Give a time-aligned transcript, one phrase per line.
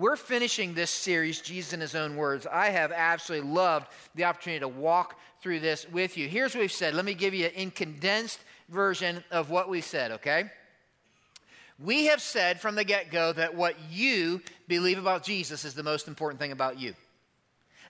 [0.00, 2.46] We're finishing this series, Jesus in His Own Words.
[2.50, 6.26] I have absolutely loved the opportunity to walk through this with you.
[6.26, 6.94] Here's what we've said.
[6.94, 8.40] Let me give you an condensed
[8.70, 10.44] version of what we said, okay?
[11.78, 15.82] We have said from the get go that what you believe about Jesus is the
[15.82, 16.94] most important thing about you.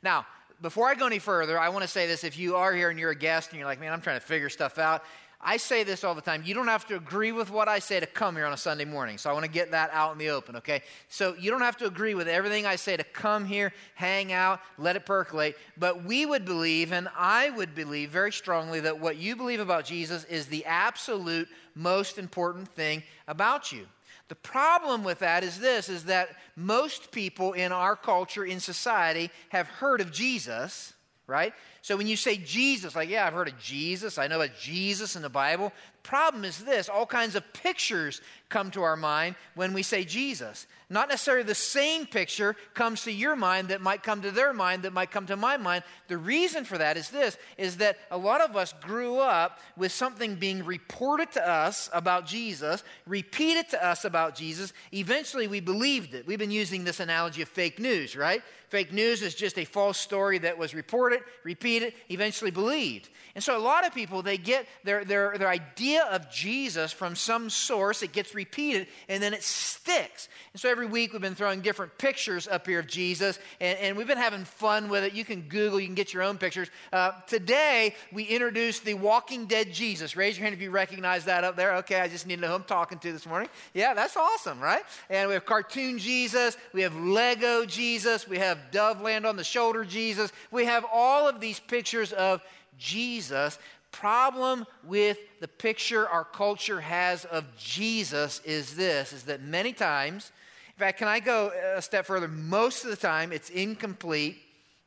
[0.02, 0.26] Now,
[0.60, 2.24] before I go any further, I want to say this.
[2.24, 4.26] If you are here and you're a guest and you're like, man, I'm trying to
[4.26, 5.04] figure stuff out,
[5.42, 6.42] I say this all the time.
[6.44, 8.84] You don't have to agree with what I say to come here on a Sunday
[8.84, 9.16] morning.
[9.16, 10.82] So I want to get that out in the open, okay?
[11.08, 14.60] So you don't have to agree with everything I say to come here, hang out,
[14.76, 15.56] let it percolate.
[15.78, 19.86] But we would believe, and I would believe very strongly, that what you believe about
[19.86, 23.86] Jesus is the absolute most important thing about you.
[24.28, 29.30] The problem with that is this is that most people in our culture in society
[29.48, 30.92] have heard of Jesus,
[31.26, 31.52] right?
[31.82, 35.16] So when you say Jesus, like, yeah, I've heard of Jesus, I know about Jesus
[35.16, 35.72] in the Bible.
[36.02, 40.66] Problem is this all kinds of pictures come to our mind when we say Jesus.
[40.92, 44.82] Not necessarily the same picture comes to your mind that might come to their mind,
[44.82, 45.84] that might come to my mind.
[46.08, 49.92] The reason for that is this is that a lot of us grew up with
[49.92, 54.72] something being reported to us about Jesus, repeated to us about Jesus.
[54.92, 56.26] Eventually we believed it.
[56.26, 58.42] We've been using this analogy of fake news, right?
[58.68, 61.69] Fake news is just a false story that was reported, repeated,
[62.08, 63.08] eventually believed.
[63.34, 67.14] And so a lot of people, they get their, their, their idea of Jesus from
[67.14, 70.28] some source, it gets repeated, and then it sticks.
[70.52, 73.96] And so every week we've been throwing different pictures up here of Jesus, and, and
[73.96, 75.12] we've been having fun with it.
[75.12, 76.68] You can Google, you can get your own pictures.
[76.92, 80.16] Uh, today, we introduced the Walking Dead Jesus.
[80.16, 81.76] Raise your hand if you recognize that up there.
[81.76, 83.48] Okay, I just need to know who I'm talking to this morning.
[83.74, 84.82] Yeah, that's awesome, right?
[85.08, 89.44] And we have cartoon Jesus, we have Lego Jesus, we have Dove Land on the
[89.44, 90.32] Shoulder Jesus.
[90.50, 92.42] We have all of these pictures of
[92.78, 93.58] Jesus.
[93.92, 100.30] Problem with the picture our culture has of Jesus is this is that many times,
[100.76, 102.28] in fact, can I go a step further?
[102.28, 104.38] Most of the time, it's incomplete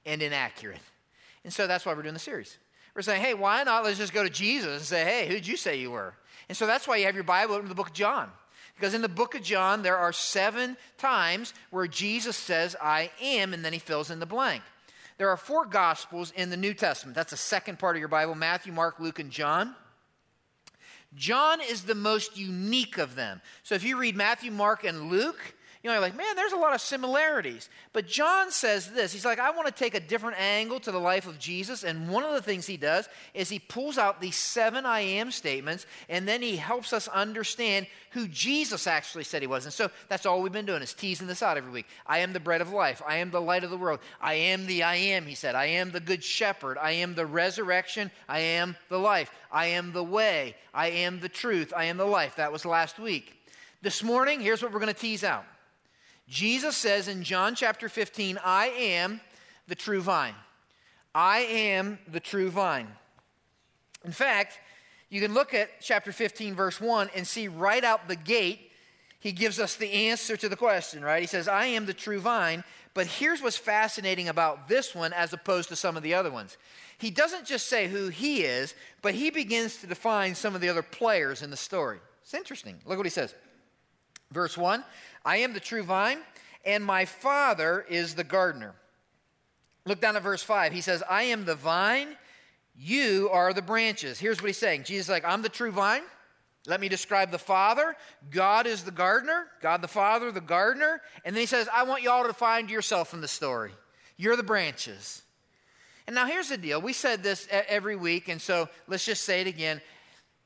[0.06, 0.80] and inaccurate.
[1.44, 2.58] And so that's why we're doing the series.
[2.96, 5.58] We're saying, hey, why not let's just go to Jesus and say, hey, who'd you
[5.58, 6.14] say you were?
[6.48, 8.30] And so that's why you have your Bible to the book of John.
[8.76, 13.54] Because in the book of John, there are seven times where Jesus says, I am,
[13.54, 14.64] and then he fills in the blank.
[15.24, 17.16] There are four Gospels in the New Testament.
[17.16, 19.74] That's the second part of your Bible Matthew, Mark, Luke, and John.
[21.16, 23.42] John is the most unique of them.
[23.64, 26.58] So if you read Matthew, Mark, and Luke, you know, you're like, man, there's a
[26.58, 27.70] lot of similarities.
[27.92, 31.00] But John says this He's like, I want to take a different angle to the
[31.00, 31.84] life of Jesus.
[31.84, 35.30] And one of the things he does is he pulls out these seven I am
[35.30, 39.66] statements, and then he helps us understand who Jesus actually said he was.
[39.66, 41.88] And so that's all we've been doing is teasing this out every week.
[42.08, 43.02] I am the bread of life.
[43.06, 44.00] I am the light of the world.
[44.22, 45.54] I am the I am, he said.
[45.54, 46.78] I am the good shepherd.
[46.78, 48.10] I am the resurrection.
[48.30, 49.32] I am the life.
[49.52, 50.56] I am the way.
[50.74, 51.74] I am the truth.
[51.76, 52.38] I am the life.
[52.38, 53.36] That was last week.
[53.82, 55.44] This morning, here's what we're going to tease out.
[56.28, 59.22] Jesus says in John chapter 15, I am
[59.68, 60.36] the true vine.
[61.14, 62.88] I am the true vine.
[64.04, 64.60] In fact,
[65.10, 68.72] you can look at chapter 15, verse 1, and see right out the gate,
[69.20, 71.22] he gives us the answer to the question, right?
[71.22, 72.64] He says, I am the true vine.
[72.94, 76.58] But here's what's fascinating about this one as opposed to some of the other ones.
[76.98, 80.70] He doesn't just say who he is, but he begins to define some of the
[80.70, 82.00] other players in the story.
[82.22, 82.78] It's interesting.
[82.86, 83.34] Look what he says.
[84.34, 84.84] Verse 1
[85.24, 86.20] I am the true vine,
[86.66, 88.74] and my Father is the gardener.
[89.86, 90.72] Look down at verse 5.
[90.72, 92.16] He says, I am the vine,
[92.76, 94.20] you are the branches.
[94.20, 96.04] Here's what he's saying Jesus is like, I'm the true vine.
[96.66, 97.96] Let me describe the Father.
[98.32, 101.02] God is the gardener, God the Father, the gardener.
[101.26, 103.72] And then he says, I want you all to find yourself in the story.
[104.16, 105.24] You're the branches.
[106.08, 106.82] And now here's the deal.
[106.82, 109.82] We said this every week, and so let's just say it again.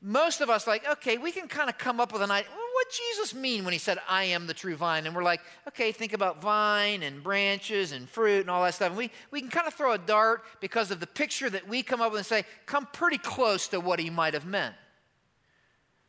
[0.02, 2.92] Most of us, like, okay, we can kind of come up with an idea what
[2.92, 5.04] Jesus mean when he said, I am the true vine?
[5.04, 8.90] And we're like, okay, think about vine and branches and fruit and all that stuff.
[8.90, 11.82] And we, we can kind of throw a dart because of the picture that we
[11.82, 14.76] come up with and say, come pretty close to what he might have meant.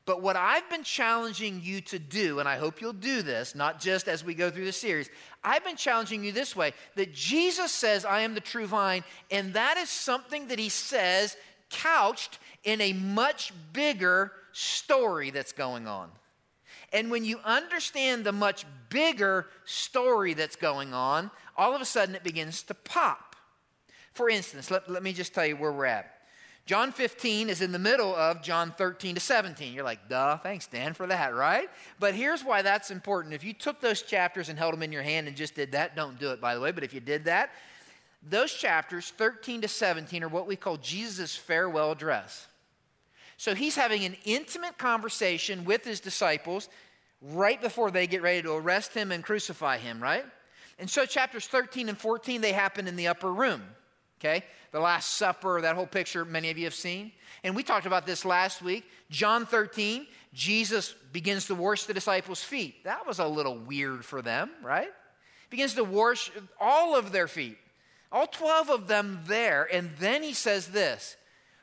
[0.06, 3.80] But what I've been challenging you to do, and I hope you'll do this, not
[3.80, 5.10] just as we go through the series,
[5.44, 9.56] I've been challenging you this way that Jesus says, I am the true vine, and
[9.56, 11.36] that is something that he says
[11.72, 16.12] couched in a much bigger story that's going on.
[16.92, 22.16] And when you understand the much bigger story that's going on, all of a sudden
[22.16, 23.36] it begins to pop.
[24.14, 26.16] For instance, let, let me just tell you where we're at.
[26.66, 29.74] John 15 is in the middle of John 13 to 17.
[29.74, 31.68] You're like, duh, thanks, Dan, for that, right?
[32.00, 33.34] But here's why that's important.
[33.34, 35.96] If you took those chapters and held them in your hand and just did that,
[35.96, 37.50] don't do it, by the way, but if you did that,
[38.22, 42.49] those chapters, 13 to 17, are what we call Jesus' farewell address.
[43.40, 46.68] So he's having an intimate conversation with his disciples
[47.22, 50.26] right before they get ready to arrest him and crucify him, right?
[50.78, 53.62] And so chapters 13 and 14, they happen in the upper room.
[54.20, 54.44] Okay?
[54.74, 57.14] The Last Supper, that whole picture many of you have seen.
[57.42, 58.84] And we talked about this last week.
[59.10, 62.84] John 13, Jesus begins to wash the disciples' feet.
[62.84, 64.90] That was a little weird for them, right?
[65.50, 67.58] Begins to wash all of their feet,
[68.12, 69.66] all 12 of them there.
[69.72, 71.16] And then he says this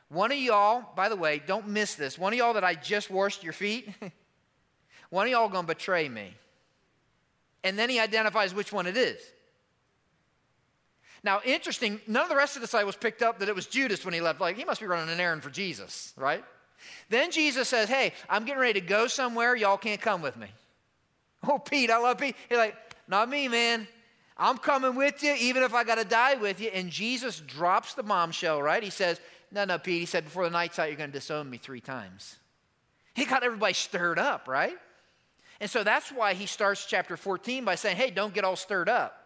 [0.09, 2.17] One of y'all, by the way, don't miss this.
[2.17, 3.89] One of y'all that I just washed your feet,
[5.09, 6.33] one of y'all gonna betray me.
[7.63, 9.17] And then he identifies which one it is.
[11.23, 14.05] Now, interesting, none of the rest of the disciples picked up that it was Judas
[14.05, 14.39] when he left.
[14.39, 16.43] Like, he must be running an errand for Jesus, right?
[17.09, 19.55] Then Jesus says, Hey, I'm getting ready to go somewhere.
[19.55, 20.47] Y'all can't come with me.
[21.47, 22.35] Oh, Pete, I love Pete.
[22.49, 22.75] He's like,
[23.07, 23.87] Not me, man.
[24.37, 26.69] I'm coming with you, even if I got to die with you.
[26.69, 28.83] And Jesus drops the bombshell, right?
[28.83, 29.19] He says,
[29.51, 29.99] No, no, Pete.
[29.99, 32.37] He said, Before the night's out, you're going to disown me three times.
[33.13, 34.77] He got everybody stirred up, right?
[35.59, 38.89] And so that's why he starts chapter 14 by saying, Hey, don't get all stirred
[38.89, 39.23] up.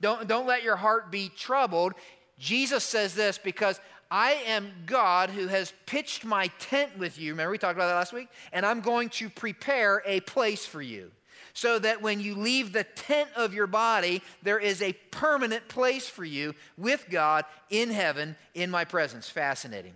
[0.00, 1.94] Don't, don't let your heart be troubled.
[2.38, 3.80] Jesus says this because
[4.10, 7.32] I am God who has pitched my tent with you.
[7.32, 8.28] Remember, we talked about that last week?
[8.52, 11.10] And I'm going to prepare a place for you
[11.54, 16.08] so that when you leave the tent of your body, there is a permanent place
[16.08, 19.30] for you with God in heaven in my presence.
[19.30, 19.94] Fascinating,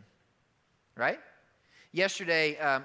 [0.96, 1.20] right?
[1.92, 2.84] Yesterday, um,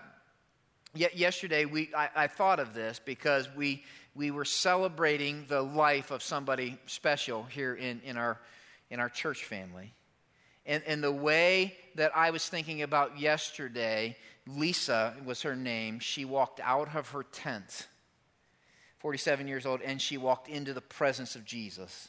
[0.93, 3.83] yesterday we, I, I thought of this because we
[4.15, 8.39] we were celebrating the life of somebody special here in, in, our,
[8.89, 9.93] in our church family.
[10.65, 14.15] And, and the way that I was thinking about yesterday,
[14.47, 15.99] Lisa was her name.
[15.99, 17.87] She walked out of her tent,
[19.03, 22.07] 47 years old, and she walked into the presence of Jesus.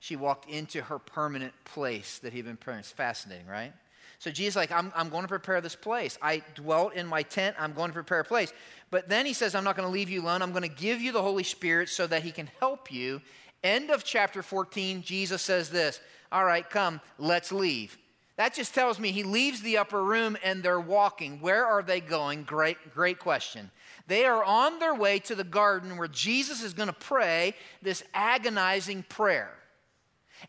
[0.00, 2.80] She walked into her permanent place that he'd been preparing.
[2.80, 3.72] It's fascinating, right?
[4.18, 6.18] So Jesus like, I'm, I'm going to prepare this place.
[6.20, 7.54] I dwelt in my tent.
[7.60, 8.52] I'm going to prepare a place.
[8.90, 10.42] But then he says, I'm not going to leave you alone.
[10.42, 13.22] I'm going to give you the Holy Spirit so that he can help you.
[13.62, 16.00] End of chapter 14, Jesus says this
[16.32, 17.96] All right, come, let's leave.
[18.36, 21.40] That just tells me he leaves the upper room and they're walking.
[21.40, 22.44] Where are they going?
[22.44, 23.70] Great, great question.
[24.06, 28.02] They are on their way to the garden where Jesus is going to pray this
[28.14, 29.50] agonizing prayer.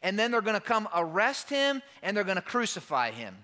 [0.01, 3.35] And then they're going to come arrest him and they're going to crucify him.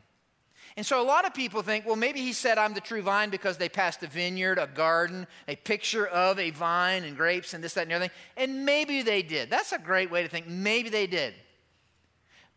[0.77, 3.29] And so a lot of people think, well, maybe he said, I'm the true vine
[3.29, 7.61] because they passed a vineyard, a garden, a picture of a vine and grapes and
[7.61, 8.15] this, that, and everything.
[8.37, 9.49] And maybe they did.
[9.49, 10.47] That's a great way to think.
[10.47, 11.33] Maybe they did.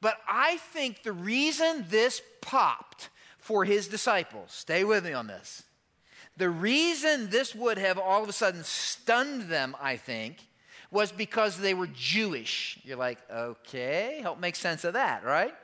[0.02, 3.08] But I think the reason this popped
[3.38, 5.62] for his disciples, stay with me on this.
[6.36, 10.38] The reason this would have all of a sudden stunned them, I think,
[10.90, 12.80] was because they were Jewish.
[12.82, 15.54] You're like, okay, help make sense of that, right?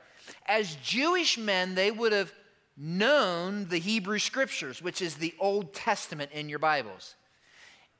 [0.47, 2.31] As Jewish men, they would have
[2.77, 7.15] known the Hebrew scriptures, which is the Old Testament in your Bibles.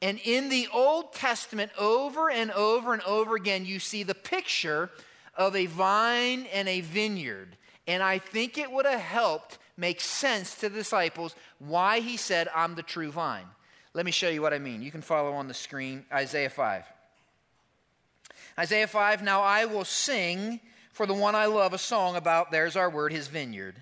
[0.02, 4.90] And in the Old Testament, over and over and over again, you see the picture
[5.40, 7.58] of a vine and a vineyard.
[7.88, 12.50] And I think it would have helped make sense to the disciples why he said,
[12.54, 13.48] I'm the true vine.
[13.94, 14.84] Let me show you what I mean.
[14.84, 16.84] You can follow on the screen Isaiah 5.
[18.60, 20.60] Isaiah 5 Now I will sing
[20.92, 23.78] for the one I love a song about, there's our word, his vineyard.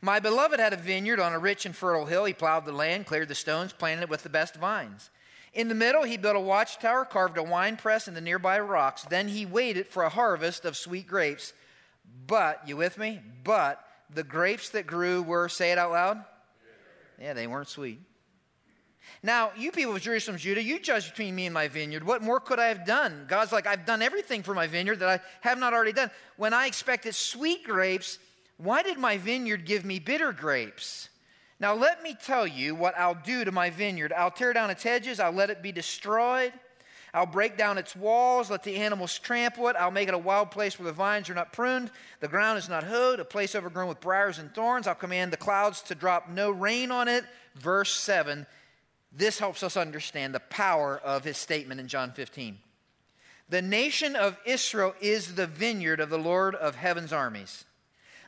[0.00, 2.24] My beloved had a vineyard on a rich and fertile hill.
[2.24, 5.10] He plowed the land, cleared the stones, planted it with the best vines.
[5.52, 9.02] In the middle, he built a watchtower, carved a wine press in the nearby rocks.
[9.02, 11.52] Then he waited for a harvest of sweet grapes.
[12.26, 13.20] But, you with me?
[13.44, 16.24] But the grapes that grew were, say it out loud?
[17.20, 18.00] Yeah, they weren't sweet.
[19.22, 22.04] Now, you people of Jerusalem, Judah, you judge between me and my vineyard.
[22.04, 23.26] What more could I have done?
[23.28, 26.10] God's like, I've done everything for my vineyard that I have not already done.
[26.36, 28.18] When I expected sweet grapes,
[28.56, 31.08] why did my vineyard give me bitter grapes?
[31.62, 34.12] Now, let me tell you what I'll do to my vineyard.
[34.12, 36.52] I'll tear down its hedges, I'll let it be destroyed.
[37.14, 39.76] I'll break down its walls, let the animals trample it.
[39.78, 42.68] I'll make it a wild place where the vines are not pruned, the ground is
[42.68, 44.88] not hoed, a place overgrown with briars and thorns.
[44.88, 47.24] I'll command the clouds to drop no rain on it.
[47.54, 48.44] Verse 7.
[49.12, 52.58] This helps us understand the power of his statement in John 15.
[53.50, 57.66] The nation of Israel is the vineyard of the Lord of heaven's armies.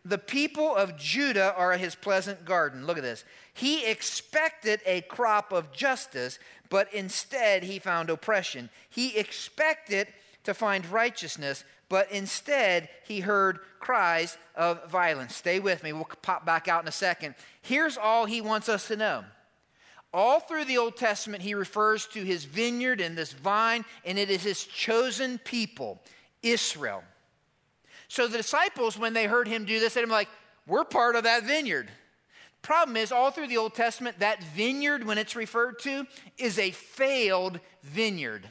[0.04, 2.86] The people of Judah are his pleasant garden.
[2.86, 3.24] Look at this.
[3.54, 8.68] He expected a crop of justice, but instead he found oppression.
[8.90, 10.08] He expected
[10.44, 15.36] to find righteousness, but instead he heard cries of violence.
[15.36, 15.92] Stay with me.
[15.92, 17.34] We'll pop back out in a second.
[17.62, 19.24] Here's all he wants us to know.
[20.12, 24.30] All through the Old Testament, he refers to his vineyard and this vine, and it
[24.30, 26.02] is his chosen people,
[26.42, 27.02] Israel.
[28.08, 30.28] So the disciples, when they heard him do this, they're like,
[30.66, 31.90] We're part of that vineyard.
[32.62, 36.06] Problem is, all through the Old Testament, that vineyard, when it's referred to,
[36.38, 38.48] is a failed vineyard.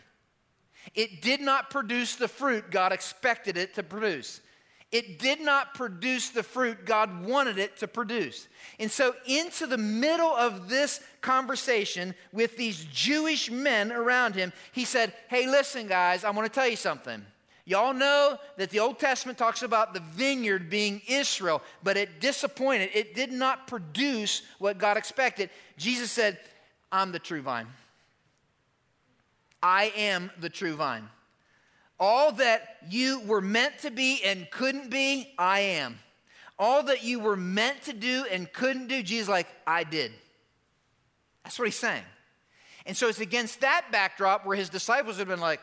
[0.93, 4.41] It did not produce the fruit God expected it to produce.
[4.91, 8.47] It did not produce the fruit God wanted it to produce.
[8.79, 14.85] And so, into the middle of this conversation with these Jewish men around him, he
[14.85, 17.25] said, Hey, listen, guys, I want to tell you something.
[17.65, 22.89] Y'all know that the Old Testament talks about the vineyard being Israel, but it disappointed.
[22.93, 25.49] It did not produce what God expected.
[25.77, 26.37] Jesus said,
[26.91, 27.67] I'm the true vine.
[29.61, 31.07] I am the true vine.
[31.99, 35.99] All that you were meant to be and couldn't be, I am.
[36.59, 40.11] All that you were meant to do and couldn't do, Jesus, like, I did.
[41.45, 42.03] That's what he's saying.
[42.85, 45.61] And so it's against that backdrop where his disciples have been like,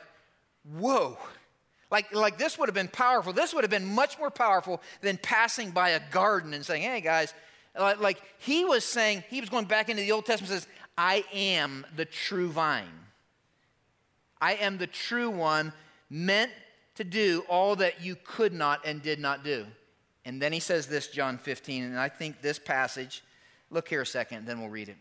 [0.79, 1.19] whoa.
[1.91, 3.33] Like, like this would have been powerful.
[3.33, 7.01] This would have been much more powerful than passing by a garden and saying, hey,
[7.01, 7.35] guys,
[7.77, 10.67] like he was saying, he was going back into the Old Testament says,
[10.97, 12.85] I am the true vine.
[14.41, 15.73] I am the true one
[16.09, 16.51] meant
[16.97, 19.67] to do all that you could not and did not do.
[20.25, 23.23] And then he says this, John 15, and I think this passage,
[23.71, 24.97] look here a second, then we'll read it.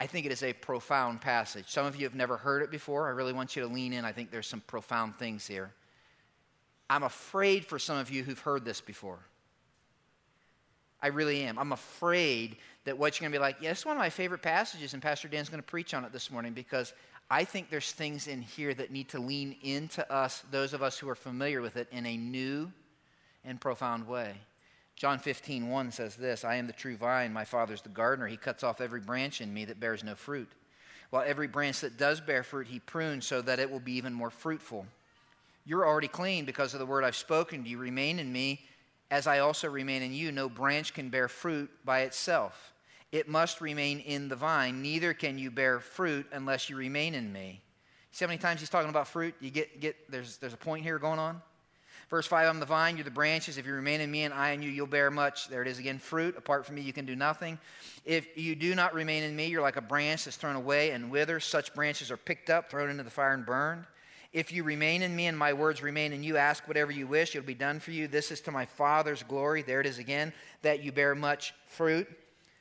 [0.00, 1.66] I think it is a profound passage.
[1.68, 3.06] Some of you have never heard it before.
[3.06, 4.04] I really want you to lean in.
[4.04, 5.72] I think there's some profound things here.
[6.92, 9.18] I'm afraid for some of you who've heard this before.
[11.00, 11.58] I really am.
[11.58, 14.42] I'm afraid that what you're going to be like, yeah, it's one of my favorite
[14.42, 16.92] passages, and Pastor Dan's going to preach on it this morning because
[17.30, 20.98] I think there's things in here that need to lean into us, those of us
[20.98, 22.70] who are familiar with it, in a new
[23.42, 24.34] and profound way.
[24.94, 28.26] John 15, 1 says this I am the true vine, my father's the gardener.
[28.26, 30.50] He cuts off every branch in me that bears no fruit.
[31.08, 34.12] While every branch that does bear fruit, he prunes so that it will be even
[34.12, 34.86] more fruitful.
[35.64, 37.78] You're already clean because of the word I've spoken to you.
[37.78, 38.66] Remain in me
[39.10, 40.32] as I also remain in you.
[40.32, 42.72] No branch can bear fruit by itself
[43.12, 44.80] it must remain in the vine.
[44.80, 47.60] Neither can you bear fruit unless you remain in me.
[48.10, 49.34] See how many times he's talking about fruit?
[49.38, 51.40] You get, get there's, there's a point here going on.
[52.08, 53.56] Verse 5 I'm the vine, you're the branches.
[53.56, 55.48] If you remain in me and I in you, you'll bear much.
[55.48, 56.36] There it is again fruit.
[56.36, 57.58] Apart from me, you can do nothing.
[58.04, 61.10] If you do not remain in me, you're like a branch that's thrown away and
[61.10, 61.44] withers.
[61.44, 63.84] Such branches are picked up, thrown into the fire, and burned.
[64.32, 67.36] If you remain in me and my words remain in you, ask whatever you wish,
[67.36, 68.08] it'll be done for you.
[68.08, 69.62] This is to my Father's glory.
[69.62, 72.08] There it is again, that you bear much fruit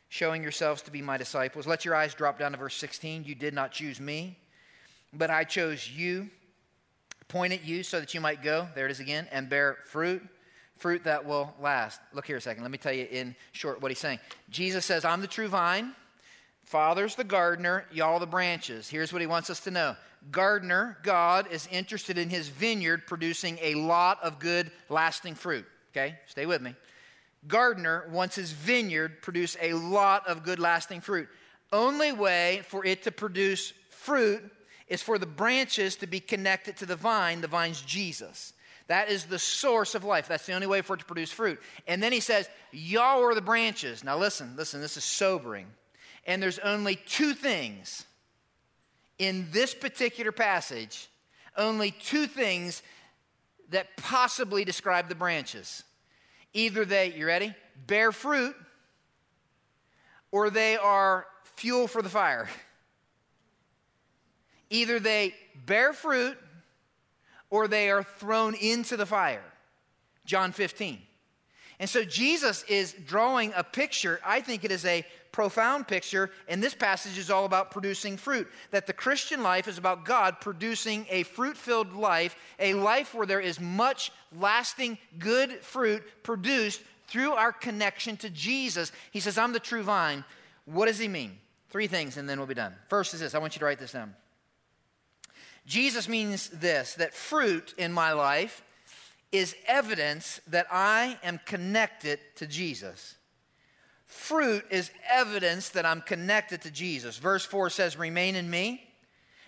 [0.10, 1.66] showing yourselves to be my disciples.
[1.66, 3.24] Let your eyes drop down to verse 16.
[3.24, 4.38] You did not choose me,
[5.14, 6.30] but I chose you,
[7.22, 10.22] appointed you so that you might go, there it is again, and bear fruit,
[10.76, 12.02] fruit that will last.
[12.12, 12.64] Look here a second.
[12.64, 14.20] Let me tell you in short what he's saying.
[14.50, 15.96] Jesus says, I'm the true vine,
[16.72, 18.90] Father's the gardener, y'all the branches.
[18.90, 19.96] Here's what he wants us to know.
[20.32, 25.66] Gardener, God, is interested in his vineyard producing a lot of good, lasting fruit.
[25.92, 26.76] Okay, stay with me
[27.48, 31.28] gardener wants his vineyard produce a lot of good lasting fruit.
[31.72, 34.44] Only way for it to produce fruit
[34.88, 37.42] is for the branches to be connected to the vine.
[37.42, 38.54] The vine's Jesus.
[38.88, 40.28] That is the source of life.
[40.28, 41.62] That's the only way for it to produce fruit.
[41.88, 44.04] And then he says, Y'all are the branches.
[44.04, 45.68] Now listen, listen, this is sobering.
[46.26, 48.06] And there's only two things
[49.18, 51.08] in this particular passage,
[51.58, 52.82] only two things
[53.70, 55.84] that possibly describe the branches.
[56.54, 57.54] Either they, you ready,
[57.88, 58.56] bear fruit,
[60.32, 62.50] or they are fuel for the fire.
[64.70, 65.36] Either they
[65.66, 66.38] bear fruit,
[67.50, 69.44] or they are thrown into the fire.
[70.26, 71.00] John 15.
[71.80, 74.20] And so Jesus is drawing a picture.
[74.26, 78.48] I think it is a profound picture, and this passage is all about producing fruit.
[78.72, 83.28] That the Christian life is about God producing a fruit filled life, a life where
[83.28, 88.92] there is much lasting good fruit produced through our connection to Jesus.
[89.12, 90.24] He says, I'm the true vine.
[90.66, 91.38] What does he mean?
[91.70, 92.76] Three things, and then we'll be done.
[92.90, 94.16] First is this I want you to write this down.
[95.66, 98.64] Jesus means this that fruit in my life
[99.32, 103.16] is evidence that I am connected to Jesus.
[104.12, 107.18] Fruit is evidence that I'm connected to Jesus.
[107.18, 108.84] Verse 4 says, Remain in me,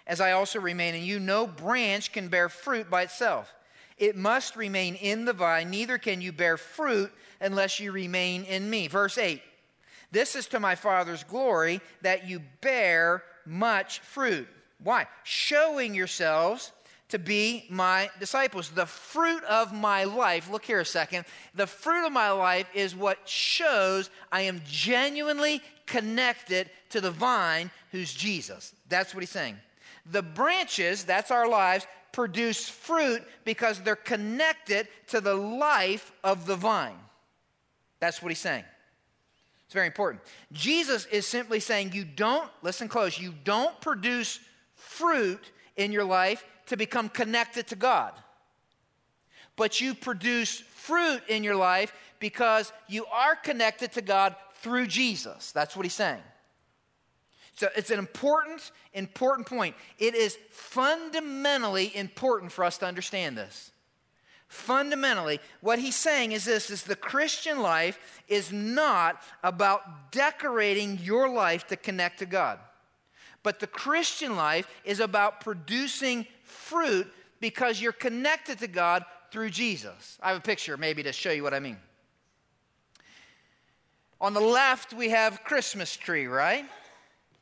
[0.07, 1.19] as I also remain in you.
[1.19, 3.53] No branch can bear fruit by itself.
[3.97, 8.69] It must remain in the vine, neither can you bear fruit unless you remain in
[8.69, 8.87] me.
[8.87, 9.41] Verse 8
[10.13, 14.47] This is to my Father's glory that you bear much fruit.
[14.81, 15.07] Why?
[15.23, 16.71] Showing yourselves
[17.13, 18.71] to be my disciples.
[18.71, 22.95] The fruit of my life, look here a second, the fruit of my life is
[22.95, 28.73] what shows I am genuinely connected to the vine who's Jesus.
[28.89, 29.57] That's what he's saying.
[30.09, 36.55] The branches, that's our lives, produce fruit because they're connected to the life of the
[36.55, 36.97] vine.
[37.99, 38.63] That's what he's saying.
[39.65, 40.23] It's very important.
[40.51, 44.39] Jesus is simply saying you don't, listen close, you don't produce
[44.73, 48.13] fruit in your life to become connected to God.
[49.55, 55.51] But you produce fruit in your life because you are connected to God through Jesus.
[55.51, 56.21] That's what he's saying.
[57.55, 59.75] So it's an important, important point.
[59.99, 63.71] It is fundamentally important for us to understand this.
[64.47, 71.27] Fundamentally, what he's saying is this is the Christian life is not about decorating your
[71.27, 72.59] life to connect to God.
[73.41, 76.25] But the Christian life is about producing
[76.73, 77.07] fruit
[77.39, 80.17] because you're connected to God through Jesus.
[80.21, 81.77] I have a picture maybe to show you what I mean.
[84.19, 86.65] On the left, we have Christmas tree, right?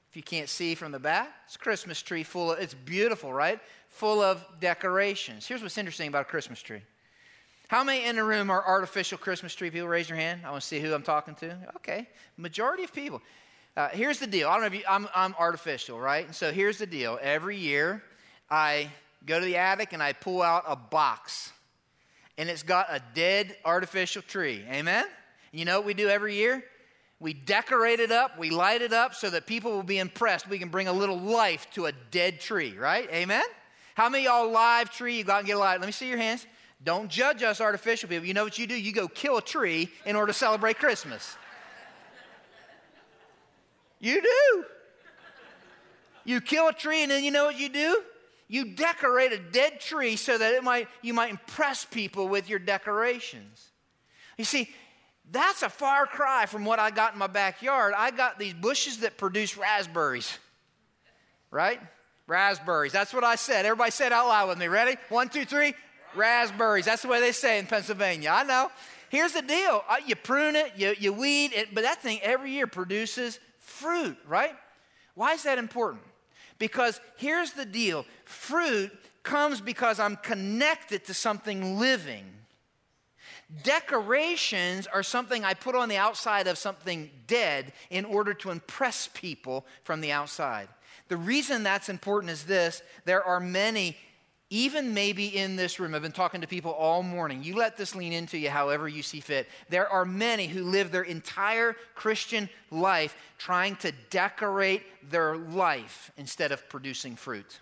[0.09, 3.59] If you can't see from the back, it's Christmas tree full of, it's beautiful, right?
[3.89, 5.47] Full of decorations.
[5.47, 6.81] Here's what's interesting about a Christmas tree.
[7.67, 9.88] How many in the room are artificial Christmas tree people?
[9.88, 10.41] Raise your hand.
[10.43, 11.57] I want to see who I'm talking to.
[11.77, 13.21] Okay, majority of people.
[13.77, 14.50] Uh, here's the deal.
[14.50, 16.25] I don't know if you, I'm, I'm artificial, right?
[16.25, 17.17] And so here's the deal.
[17.21, 18.03] Every year,
[18.50, 18.89] I
[19.25, 21.51] go to the attic and I pull out a box,
[22.37, 24.63] and it's got a dead artificial tree.
[24.69, 25.05] Amen?
[25.51, 26.63] You know what we do every year?
[27.19, 30.49] We decorate it up, we light it up so that people will be impressed.
[30.49, 33.07] We can bring a little life to a dead tree, right?
[33.11, 33.43] Amen?
[33.93, 35.17] How many y'all live tree?
[35.17, 35.79] You go out and get a live.
[35.81, 36.47] Let me see your hands.
[36.83, 38.25] Don't judge us artificial people.
[38.25, 38.73] You know what you do?
[38.73, 41.37] You go kill a tree in order to celebrate Christmas.
[43.99, 44.65] You do.
[46.23, 48.01] You kill a tree, and then you know what you do?
[48.51, 52.60] You decorate a dead tree so that it might, you might impress people with your
[52.60, 53.70] decorations.
[54.38, 54.70] You see,
[55.31, 57.93] that's a far cry from what I got in my backyard.
[57.96, 60.38] I got these bushes that produce raspberries,
[61.50, 61.79] right?
[62.27, 62.91] Raspberries.
[62.91, 63.65] That's what I said.
[63.65, 64.67] Everybody said out loud with me.
[64.67, 64.98] Ready?
[65.08, 65.74] One, two, three.
[66.13, 66.84] Raspberries.
[66.84, 68.31] That's the way they say in Pennsylvania.
[68.34, 68.70] I know.
[69.08, 72.51] Here's the deal uh, you prune it, you, you weed it, but that thing every
[72.51, 74.55] year produces fruit, right?
[75.15, 76.03] Why is that important?
[76.61, 78.91] Because here's the deal fruit
[79.23, 82.23] comes because I'm connected to something living.
[83.63, 89.09] Decorations are something I put on the outside of something dead in order to impress
[89.11, 90.67] people from the outside.
[91.07, 93.97] The reason that's important is this there are many
[94.51, 97.42] even maybe in this room, I've been talking to people all morning.
[97.42, 99.48] You let this lean into you however you see fit.
[99.70, 106.51] There are many who live their entire Christian life trying to decorate their life instead
[106.51, 107.61] of producing fruit.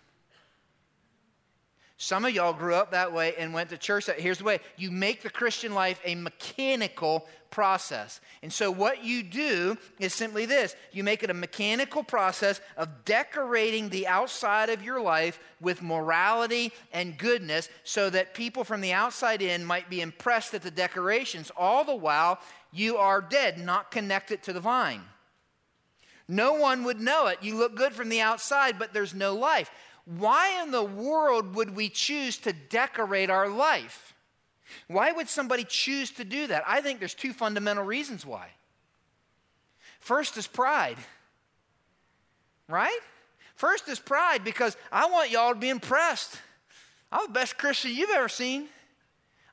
[2.02, 4.06] Some of y'all grew up that way and went to church.
[4.06, 8.22] Here's the way you make the Christian life a mechanical process.
[8.42, 13.04] And so, what you do is simply this you make it a mechanical process of
[13.04, 18.94] decorating the outside of your life with morality and goodness so that people from the
[18.94, 22.40] outside in might be impressed at the decorations, all the while
[22.72, 25.02] you are dead, not connected to the vine.
[26.30, 27.40] No one would know it.
[27.42, 29.72] You look good from the outside, but there's no life.
[30.18, 34.16] Why in the world would we choose to decorate our life?
[34.88, 36.64] Why would somebody choose to do that?
[36.66, 38.48] I think there's two fundamental reasons why.
[40.00, 40.98] First is pride,
[42.68, 43.00] right?
[43.54, 46.40] First is pride because I want y'all to be impressed.
[47.12, 48.68] I'm the best Christian you've ever seen.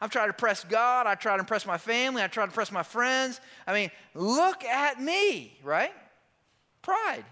[0.01, 1.07] I've tried to impress God.
[1.07, 2.23] I try to impress my family.
[2.23, 3.42] I try to impress my friends.
[3.66, 5.92] I mean, look at me, right?
[6.81, 7.25] Pride.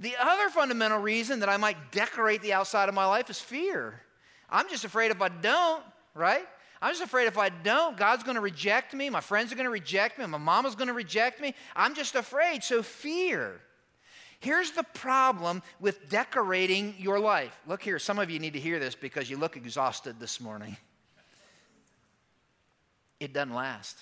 [0.00, 4.00] The other fundamental reason that I might decorate the outside of my life is fear.
[4.48, 5.84] I'm just afraid if I don't,
[6.14, 6.46] right?
[6.80, 9.66] I'm just afraid if I don't, God's going to reject me, my friends are going
[9.66, 11.54] to reject me, my mama's going to reject me.
[11.76, 12.64] I'm just afraid.
[12.64, 13.60] So, fear.
[14.40, 17.54] Here's the problem with decorating your life.
[17.66, 20.78] Look here, some of you need to hear this because you look exhausted this morning.
[23.20, 23.98] It doesn't last.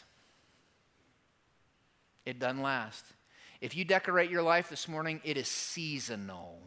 [2.24, 3.04] It doesn't last.
[3.61, 6.61] If you decorate your life this morning, it is seasonal,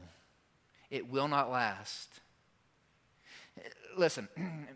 [0.89, 2.09] it will not last.
[3.97, 4.27] Listen,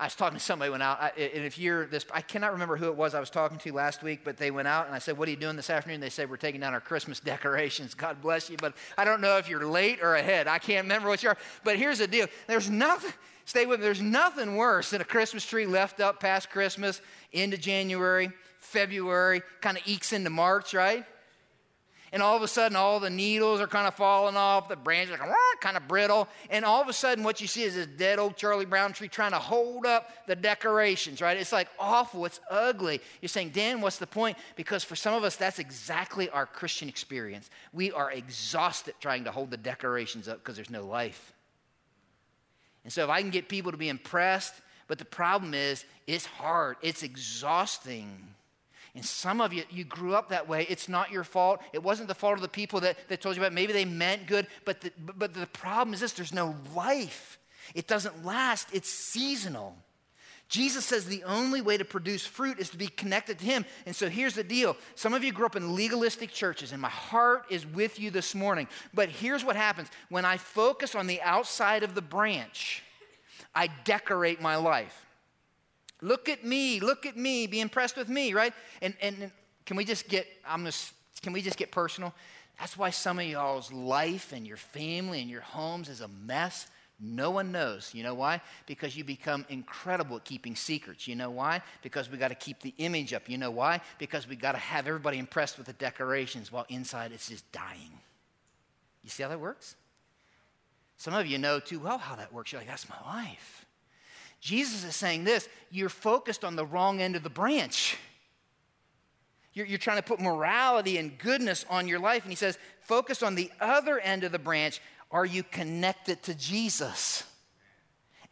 [0.00, 2.86] I was talking to somebody went out, and if you're this, I cannot remember who
[2.86, 5.18] it was I was talking to last week, but they went out, and I said,
[5.18, 8.22] "What are you doing this afternoon?" They said, "We're taking down our Christmas decorations." God
[8.22, 10.48] bless you, but I don't know if you're late or ahead.
[10.48, 11.36] I can't remember what you are.
[11.64, 13.12] But here's the deal: there's nothing.
[13.44, 13.84] Stay with me.
[13.84, 17.02] There's nothing worse than a Christmas tree left up past Christmas
[17.32, 21.04] into January, February, kind of ekes into March, right?
[22.12, 25.18] And all of a sudden all the needles are kind of falling off, the branches
[25.18, 28.18] are kind of brittle, and all of a sudden what you see is this dead
[28.18, 31.36] old Charlie Brown tree trying to hold up the decorations, right?
[31.36, 33.00] It's like awful, it's ugly.
[33.20, 34.36] You're saying, Dan, what's the point?
[34.56, 37.50] Because for some of us, that's exactly our Christian experience.
[37.72, 41.32] We are exhausted trying to hold the decorations up because there's no life.
[42.84, 44.54] And so if I can get people to be impressed,
[44.88, 48.34] but the problem is, it's hard, it's exhausting.
[48.94, 50.66] And some of you, you grew up that way.
[50.68, 51.60] It's not your fault.
[51.72, 53.54] It wasn't the fault of the people that, that told you about it.
[53.54, 57.38] Maybe they meant good, but the, but the problem is this there's no life.
[57.74, 59.76] It doesn't last, it's seasonal.
[60.48, 63.64] Jesus says the only way to produce fruit is to be connected to Him.
[63.86, 64.76] And so here's the deal.
[64.96, 68.34] Some of you grew up in legalistic churches, and my heart is with you this
[68.34, 68.66] morning.
[68.92, 72.82] But here's what happens when I focus on the outside of the branch,
[73.54, 75.06] I decorate my life.
[76.02, 78.52] Look at me, look at me, be impressed with me, right?
[78.80, 79.30] And, and
[79.66, 80.72] can we just get, I'm gonna,
[81.22, 82.14] can we just get personal?
[82.58, 86.68] That's why some of y'all's life and your family and your homes is a mess
[87.00, 87.92] no one knows.
[87.94, 88.42] You know why?
[88.66, 91.08] Because you become incredible at keeping secrets.
[91.08, 91.62] You know why?
[91.82, 93.28] Because we got to keep the image up.
[93.28, 93.80] You know why?
[93.98, 97.98] Because we got to have everybody impressed with the decorations while inside it's just dying.
[99.02, 99.76] You see how that works?
[100.98, 102.52] Some of you know too well how that works.
[102.52, 103.64] You're like, that's my life.
[104.40, 107.96] Jesus is saying this you're focused on the wrong end of the branch.
[109.52, 112.22] You're, you're, trying to put morality and goodness on your life.
[112.22, 116.34] And he says, focus on the other end of the branch are you connected to
[116.36, 117.24] Jesus?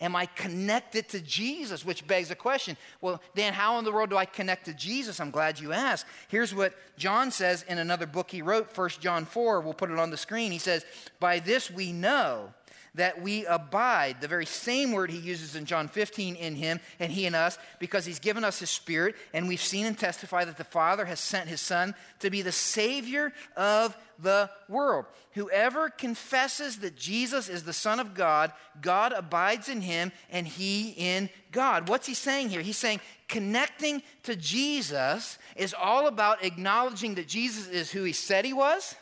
[0.00, 1.84] Am I connected to Jesus?
[1.84, 2.76] Which begs a question.
[3.00, 5.18] Well, Dan, how in the world do I connect to Jesus?
[5.18, 6.06] I'm glad you asked.
[6.28, 9.60] Here's what John says in another book he wrote, 1 John 4.
[9.60, 10.52] We'll put it on the screen.
[10.52, 10.84] He says,
[11.18, 12.54] By this we know
[12.94, 17.12] that we abide, the very same word he uses in John 15 in him and
[17.12, 20.56] he in us, because he's given us his spirit, and we've seen and testify that
[20.56, 25.06] the Father has sent his Son to be the Savior of the world.
[25.32, 30.90] Whoever confesses that Jesus is the Son of God, God abides in him and he
[30.96, 31.88] in God.
[31.88, 32.62] What's he saying here?
[32.62, 38.44] He's saying connecting to Jesus is all about acknowledging that Jesus is who he said
[38.44, 38.96] he was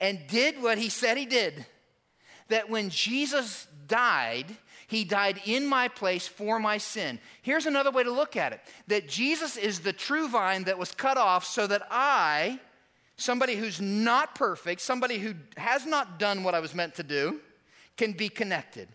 [0.00, 1.66] and did what he said he did
[2.48, 4.46] that when Jesus died,
[4.86, 7.18] he died in my place for my sin.
[7.42, 10.92] Here's another way to look at it that Jesus is the true vine that was
[10.92, 12.60] cut off so that I,
[13.16, 17.40] somebody who's not perfect, somebody who has not done what I was meant to do,
[17.96, 18.88] can be connected.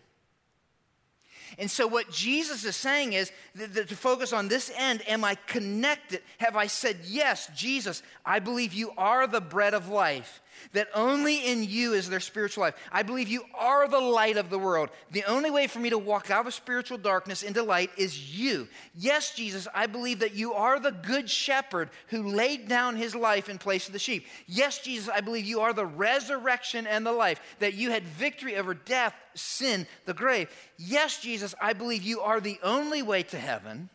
[1.58, 5.24] And so, what Jesus is saying is that, that to focus on this end, am
[5.24, 6.22] I connected?
[6.38, 10.40] Have I said, Yes, Jesus, I believe you are the bread of life
[10.72, 12.74] that only in you is there spiritual life.
[12.92, 14.90] I believe you are the light of the world.
[15.10, 18.68] The only way for me to walk out of spiritual darkness into light is you.
[18.94, 23.48] Yes, Jesus, I believe that you are the good shepherd who laid down his life
[23.48, 24.26] in place of the sheep.
[24.46, 28.56] Yes, Jesus, I believe you are the resurrection and the life, that you had victory
[28.56, 30.50] over death, sin, the grave.
[30.76, 33.90] Yes, Jesus, I believe you are the only way to heaven.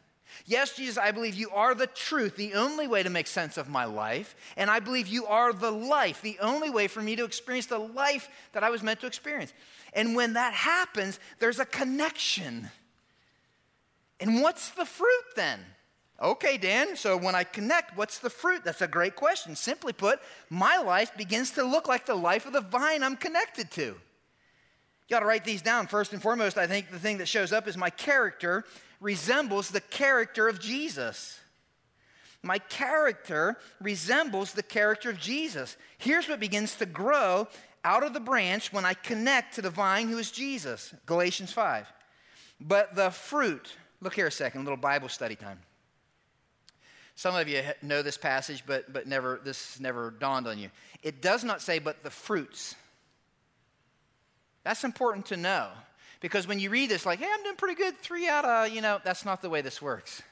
[0.46, 3.70] Yes, Jesus, I believe you are the truth, the only way to make sense of
[3.70, 4.36] my life.
[4.58, 7.80] And I believe you are the life, the only way for me to experience the
[7.80, 9.54] life that I was meant to experience.
[9.94, 12.70] And when that happens, there's a connection.
[14.20, 15.60] And what's the fruit then?
[16.22, 18.64] Okay, Dan, so when I connect, what's the fruit?
[18.64, 19.56] That's a great question.
[19.56, 23.70] Simply put, my life begins to look like the life of the vine I'm connected
[23.72, 23.96] to.
[25.08, 25.88] You ought to write these down.
[25.88, 28.64] First and foremost, I think the thing that shows up is my character
[29.06, 31.40] resembles the character of Jesus.
[32.42, 35.78] My character resembles the character of Jesus.
[36.00, 37.48] Here's what begins to grow
[37.84, 40.92] out of the branch when I connect to the vine who is Jesus.
[41.06, 41.86] Galatians 5.
[42.60, 45.60] But the fruit, look here a second, a little Bible study time.
[47.14, 50.72] Some of you know this passage, but, but never, this never dawned on you.
[51.04, 52.74] It does not say, but the fruits.
[54.64, 55.70] That's important to know.
[56.26, 58.82] Because when you read this, like, hey, I'm doing pretty good, three out of, you
[58.82, 60.24] know, that's not the way this works.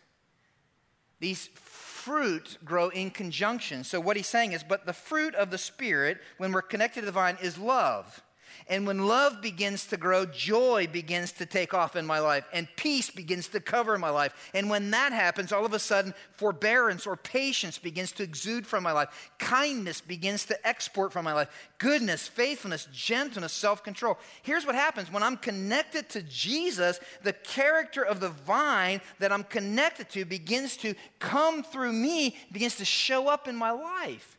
[1.19, 3.83] These fruit grow in conjunction.
[3.83, 7.05] So what he's saying is, but the fruit of the Spirit, when we're connected to
[7.05, 8.23] the vine, is love
[8.67, 12.67] and when love begins to grow, joy begins to take off in my life, and
[12.75, 14.51] peace begins to cover my life.
[14.53, 18.83] And when that happens, all of a sudden, forbearance or patience begins to exude from
[18.83, 19.31] my life.
[19.39, 21.49] Kindness begins to export from my life.
[21.77, 24.17] Goodness, faithfulness, gentleness, self control.
[24.41, 29.43] Here's what happens when I'm connected to Jesus, the character of the vine that I'm
[29.43, 34.37] connected to begins to come through me, begins to show up in my life.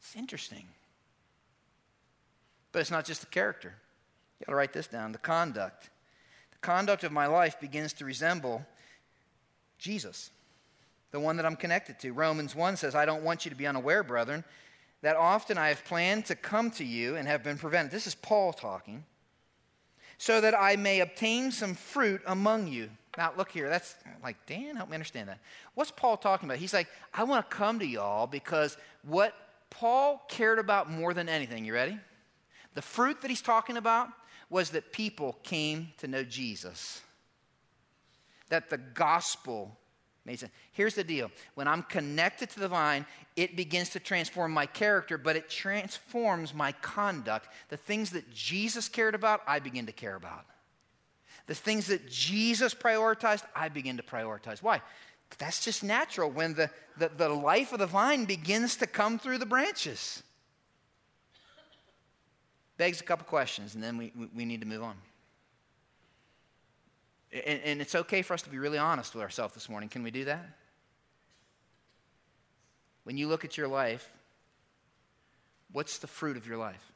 [0.00, 0.68] It's interesting.
[2.76, 3.72] But it's not just the character.
[4.38, 5.88] You got to write this down the conduct.
[6.50, 8.66] The conduct of my life begins to resemble
[9.78, 10.30] Jesus,
[11.10, 12.12] the one that I'm connected to.
[12.12, 14.44] Romans 1 says, I don't want you to be unaware, brethren,
[15.00, 17.92] that often I have planned to come to you and have been prevented.
[17.92, 19.04] This is Paul talking.
[20.18, 22.90] So that I may obtain some fruit among you.
[23.16, 23.70] Now, look here.
[23.70, 25.38] That's like, Dan, help me understand that.
[25.72, 26.58] What's Paul talking about?
[26.58, 29.32] He's like, I want to come to y'all because what
[29.70, 31.98] Paul cared about more than anything, you ready?
[32.76, 34.10] The fruit that he's talking about
[34.50, 37.00] was that people came to know Jesus,
[38.50, 39.78] that the gospel
[40.26, 40.52] made sense.
[40.72, 45.16] Here's the deal when I'm connected to the vine, it begins to transform my character,
[45.16, 47.48] but it transforms my conduct.
[47.70, 50.44] The things that Jesus cared about, I begin to care about.
[51.46, 54.62] The things that Jesus prioritized, I begin to prioritize.
[54.62, 54.82] Why?
[55.38, 59.38] That's just natural when the, the, the life of the vine begins to come through
[59.38, 60.22] the branches.
[62.76, 64.96] Begs a couple questions, and then we, we need to move on.
[67.32, 69.88] And, and it's okay for us to be really honest with ourselves this morning.
[69.88, 70.46] Can we do that?
[73.04, 74.08] When you look at your life,
[75.72, 76.92] what's the fruit of your life?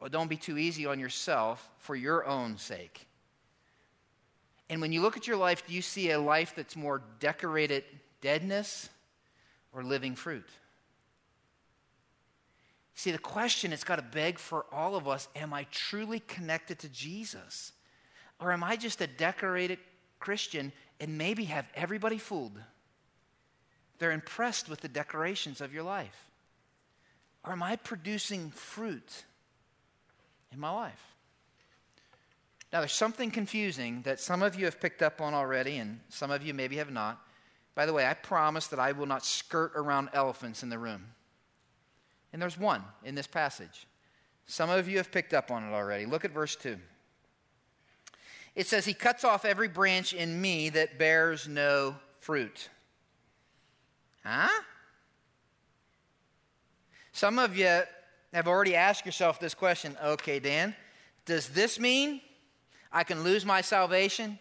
[0.00, 3.06] Well, don't be too easy on yourself for your own sake.
[4.68, 7.84] And when you look at your life, do you see a life that's more decorated
[8.20, 8.88] deadness
[9.72, 10.48] or living fruit?
[12.96, 16.78] See, the question it's got to beg for all of us am I truly connected
[16.80, 17.72] to Jesus?
[18.40, 19.78] Or am I just a decorated
[20.18, 22.58] Christian and maybe have everybody fooled?
[23.98, 26.30] They're impressed with the decorations of your life.
[27.44, 29.24] Or am I producing fruit
[30.50, 31.14] in my life?
[32.72, 36.30] Now, there's something confusing that some of you have picked up on already, and some
[36.30, 37.20] of you maybe have not.
[37.74, 41.06] By the way, I promise that I will not skirt around elephants in the room.
[42.32, 43.86] And there's one in this passage.
[44.46, 46.06] Some of you have picked up on it already.
[46.06, 46.78] Look at verse 2.
[48.54, 52.68] It says, He cuts off every branch in me that bears no fruit.
[54.24, 54.48] Huh?
[57.12, 57.82] Some of you
[58.32, 60.74] have already asked yourself this question okay, Dan,
[61.24, 62.20] does this mean
[62.92, 64.38] I can lose my salvation?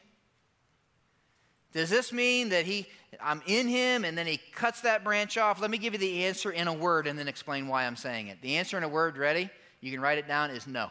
[1.74, 2.88] Does this mean that he,
[3.22, 5.62] I'm in him and then he cuts that branch off?
[5.62, 8.28] Let me give you the answer in a word and then explain why I'm saying
[8.28, 8.42] it.
[8.42, 9.50] The answer in a word, ready?
[9.82, 10.90] You can write it down, is no.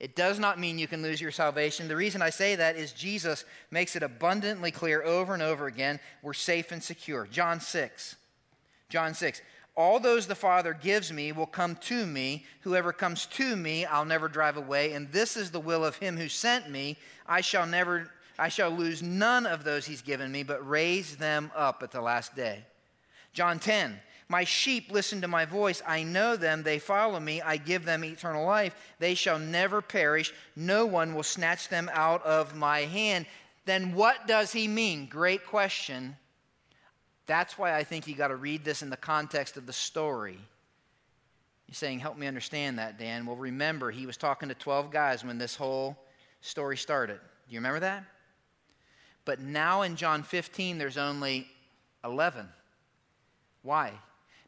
[0.00, 1.88] It does not mean you can lose your salvation.
[1.88, 5.98] The reason I say that is Jesus makes it abundantly clear over and over again
[6.22, 7.26] we're safe and secure.
[7.26, 8.16] John 6.
[8.88, 9.42] John 6.
[9.74, 12.44] All those the Father gives me will come to me.
[12.62, 14.92] Whoever comes to me, I'll never drive away.
[14.92, 16.96] And this is the will of him who sent me.
[17.26, 21.50] I shall never I shall lose none of those he's given me, but raise them
[21.56, 22.64] up at the last day.
[23.32, 23.98] John 10.
[24.28, 25.82] My sheep listen to my voice.
[25.86, 26.62] I know them.
[26.62, 27.40] They follow me.
[27.40, 28.76] I give them eternal life.
[28.98, 30.34] They shall never perish.
[30.54, 33.26] No one will snatch them out of my hand.
[33.64, 35.06] Then what does he mean?
[35.06, 36.16] Great question.
[37.26, 40.38] That's why I think you got to read this in the context of the story.
[41.66, 43.24] You're saying, Help me understand that, Dan.
[43.24, 45.96] Well, remember, he was talking to 12 guys when this whole
[46.42, 47.18] story started.
[47.48, 48.04] Do you remember that?
[49.28, 51.48] But now in John 15, there's only
[52.02, 52.48] 11.
[53.60, 53.92] Why?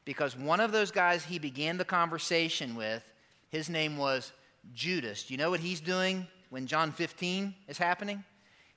[0.07, 3.03] Because one of those guys he began the conversation with,
[3.51, 4.33] his name was
[4.73, 5.25] Judas.
[5.25, 8.25] Do you know what he's doing when John 15 is happening?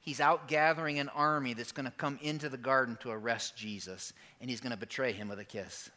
[0.02, 4.12] He's out gathering an army that's going to come into the garden to arrest Jesus,
[4.42, 5.90] and he's going to betray him with a kiss.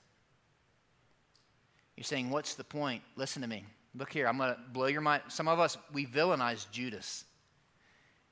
[1.97, 3.03] You're saying, What's the point?
[3.16, 3.64] Listen to me.
[3.97, 5.23] Look here, I'm going to blow your mind.
[5.27, 7.25] Some of us, we villainize Judas.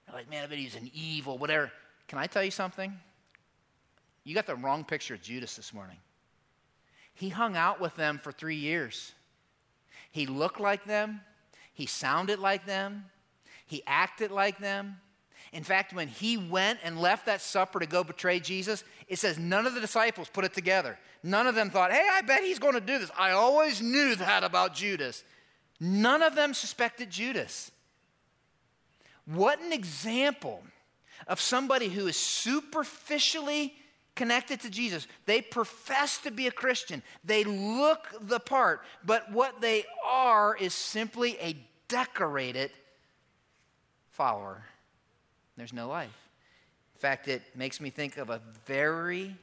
[0.06, 1.70] You're like, man, I bet he's an evil, whatever.
[2.08, 2.92] Can I tell you something?
[4.24, 5.96] You got the wrong picture of Judas this morning.
[7.14, 9.12] He hung out with them for three years.
[10.10, 11.20] He looked like them,
[11.72, 13.06] he sounded like them,
[13.66, 14.96] he acted like them.
[15.52, 19.38] In fact, when he went and left that supper to go betray Jesus, it says
[19.38, 20.98] none of the disciples put it together.
[21.22, 23.10] None of them thought, hey, I bet he's going to do this.
[23.16, 25.22] I always knew that about Judas.
[25.80, 27.70] None of them suspected Judas.
[29.26, 30.62] What an example
[31.26, 33.74] of somebody who is superficially
[34.14, 35.06] connected to Jesus.
[35.26, 40.74] They profess to be a Christian, they look the part, but what they are is
[40.74, 41.56] simply a
[41.88, 42.70] decorated
[44.10, 44.62] follower.
[45.56, 46.16] There's no life.
[46.94, 49.36] In fact, it makes me think of a very,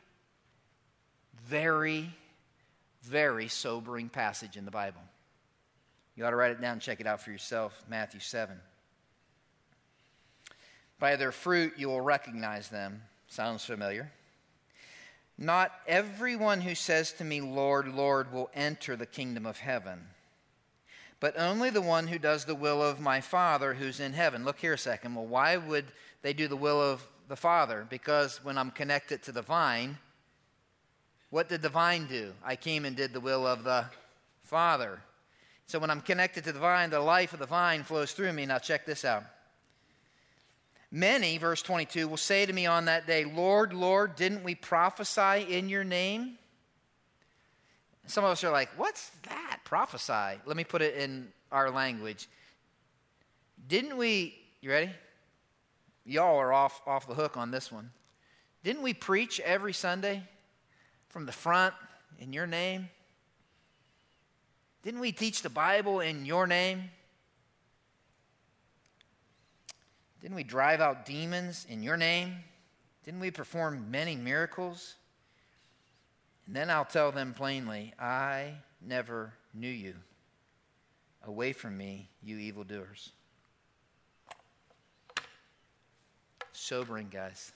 [1.45, 2.09] very,
[3.03, 5.01] very sobering passage in the Bible.
[6.15, 8.57] You ought to write it down and check it out for yourself Matthew 7.
[11.01, 13.01] By their fruit you will recognize them.
[13.27, 14.11] Sounds familiar.
[15.35, 20.05] Not everyone who says to me, Lord, Lord, will enter the kingdom of heaven,
[21.19, 24.45] but only the one who does the will of my Father who's in heaven.
[24.45, 25.15] Look here a second.
[25.15, 25.85] Well, why would
[26.21, 27.87] they do the will of the Father?
[27.89, 29.97] Because when I'm connected to the vine,
[31.31, 32.33] what did the vine do?
[32.45, 33.85] I came and did the will of the
[34.43, 35.01] Father.
[35.65, 38.45] So when I'm connected to the vine, the life of the vine flows through me.
[38.45, 39.23] Now, check this out.
[40.91, 45.45] Many, verse 22, will say to me on that day, Lord, Lord, didn't we prophesy
[45.49, 46.37] in your name?
[48.07, 49.59] Some of us are like, What's that?
[49.63, 50.41] Prophesy.
[50.45, 52.27] Let me put it in our language.
[53.69, 54.91] Didn't we, you ready?
[56.05, 57.91] Y'all are off, off the hook on this one.
[58.63, 60.23] Didn't we preach every Sunday
[61.09, 61.73] from the front
[62.19, 62.89] in your name?
[64.83, 66.89] Didn't we teach the Bible in your name?
[70.21, 72.35] Didn't we drive out demons in your name?
[73.03, 74.95] Didn't we perform many miracles?
[76.45, 79.95] And then I'll tell them plainly, I never knew you.
[81.25, 83.11] Away from me, you evildoers.
[86.53, 87.51] Sobering, guys.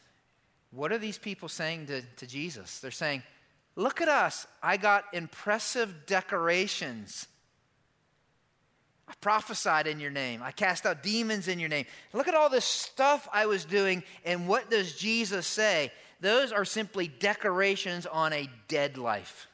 [0.72, 2.80] What are these people saying to, to Jesus?
[2.80, 3.24] They're saying,
[3.76, 4.48] Look at us.
[4.64, 7.28] I got impressive decorations.
[9.08, 10.42] I prophesied in your name.
[10.44, 11.86] I cast out demons in your name.
[12.14, 14.04] Look at all this stuff I was doing.
[14.24, 15.92] And what does Jesus say?
[16.22, 19.48] Those are simply decorations on a dead life.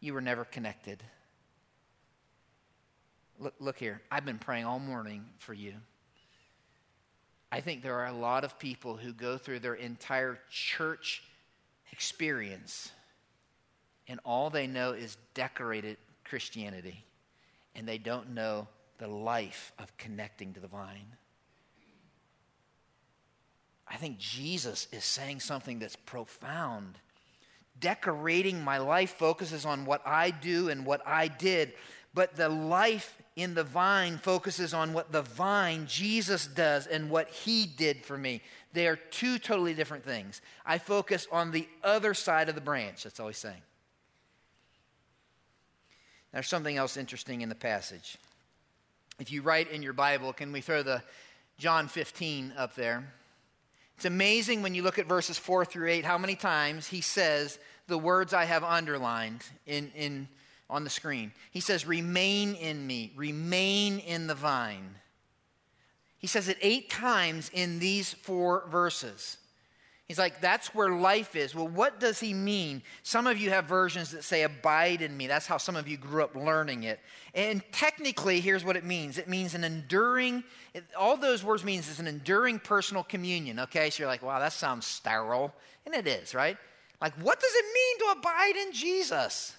[0.00, 1.02] You were never connected.
[3.40, 4.00] Look, look here.
[4.10, 5.74] I've been praying all morning for you.
[7.50, 11.22] I think there are a lot of people who go through their entire church
[11.90, 12.92] experience
[14.08, 17.04] and all they know is decorated Christianity,
[17.74, 18.68] and they don't know
[19.04, 21.16] the life of connecting to the vine.
[23.86, 26.94] I think Jesus is saying something that's profound.
[27.78, 31.74] Decorating my life focuses on what I do and what I did,
[32.14, 37.28] but the life in the vine focuses on what the vine, Jesus, does and what
[37.28, 38.40] he did for me.
[38.72, 40.40] They are two totally different things.
[40.64, 43.02] I focus on the other side of the branch.
[43.02, 43.60] That's all he's saying.
[46.32, 48.16] There's something else interesting in the passage.
[49.18, 51.02] If you write in your Bible, can we throw the
[51.58, 53.12] John 15 up there?
[53.96, 57.58] It's amazing when you look at verses 4 through 8 how many times he says
[57.86, 60.28] the words I have underlined in, in,
[60.68, 61.32] on the screen.
[61.52, 64.96] He says, Remain in me, remain in the vine.
[66.18, 69.36] He says it eight times in these four verses.
[70.06, 71.54] He's like, that's where life is.
[71.54, 72.82] Well, what does he mean?
[73.02, 75.26] Some of you have versions that say, abide in me.
[75.26, 77.00] That's how some of you grew up learning it.
[77.34, 80.44] And technically, here's what it means it means an enduring,
[80.98, 83.88] all those words means is an enduring personal communion, okay?
[83.88, 85.54] So you're like, wow, that sounds sterile.
[85.86, 86.58] And it is, right?
[87.00, 89.56] Like, what does it mean to abide in Jesus,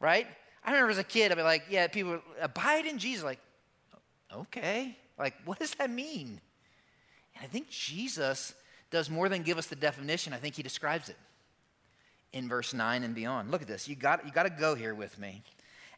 [0.00, 0.26] right?
[0.64, 3.22] I remember as a kid, I'd be like, yeah, people, abide in Jesus.
[3.22, 3.40] Like,
[4.34, 4.96] okay.
[5.16, 6.40] Like, what does that mean?
[7.36, 8.52] And I think Jesus
[8.90, 11.16] does more than give us the definition, I think he describes it
[12.32, 13.50] in verse 9 and beyond.
[13.50, 13.88] Look at this.
[13.88, 15.42] You got, you got to go here with me.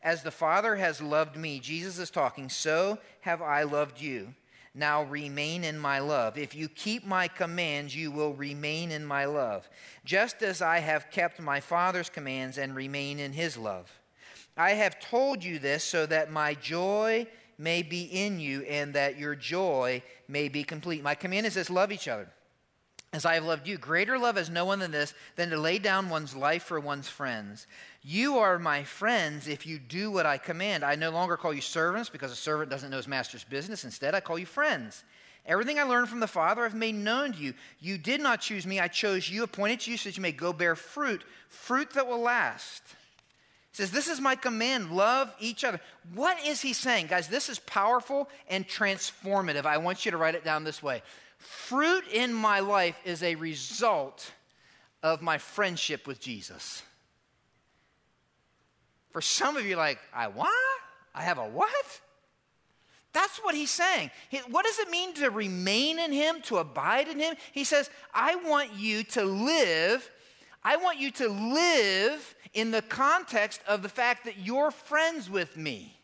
[0.02, 4.34] As the Father has loved me, Jesus is talking, so have I loved you.
[4.74, 6.38] Now remain in my love.
[6.38, 9.68] If you keep my commands, you will remain in my love,
[10.04, 13.90] just as I have kept my Father's commands and remain in his love.
[14.56, 17.26] I have told you this so that my joy
[17.58, 21.02] may be in you and that your joy may be complete.
[21.02, 22.28] My command is this love each other
[23.12, 23.78] as I have loved you.
[23.78, 27.08] Greater love has no one than this, than to lay down one's life for one's
[27.08, 27.66] friends.
[28.02, 30.84] You are my friends if you do what I command.
[30.84, 33.84] I no longer call you servants because a servant doesn't know his master's business.
[33.84, 35.04] Instead, I call you friends.
[35.46, 37.54] Everything I learned from the Father I've made known to you.
[37.80, 40.52] You did not choose me, I chose you, appointed you so that you may go
[40.52, 42.82] bear fruit, fruit that will last.
[43.72, 45.80] Says, This is my command love each other.
[46.14, 47.06] What is he saying?
[47.06, 49.64] Guys, this is powerful and transformative.
[49.64, 51.02] I want you to write it down this way.
[51.38, 54.32] Fruit in my life is a result
[55.02, 56.82] of my friendship with Jesus.
[59.12, 60.50] For some of you, like, I what?
[61.14, 62.00] I have a what?
[63.12, 64.10] That's what he's saying.
[64.50, 67.34] What does it mean to remain in him, to abide in him?
[67.52, 70.10] He says, I want you to live,
[70.62, 75.56] I want you to live in the context of the fact that you're friends with
[75.56, 75.97] me.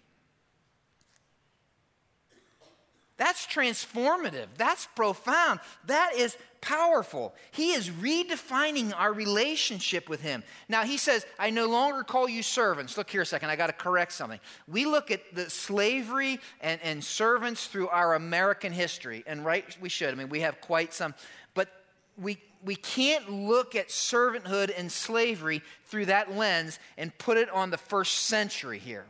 [3.17, 4.47] That's transformative.
[4.57, 5.61] That's profound.
[5.87, 7.35] That is powerful.
[7.53, 10.43] He is redefining our relationship with Him.
[10.69, 12.99] Now, He says, I no longer call you servants.
[12.99, 14.41] Look here a second, I got to correct something.
[14.67, 19.89] We look at the slavery and, and servants through our American history, and right, we
[19.89, 20.09] should.
[20.09, 21.15] I mean, we have quite some,
[21.55, 21.69] but
[22.17, 27.71] we, we can't look at servanthood and slavery through that lens and put it on
[27.71, 29.05] the first century here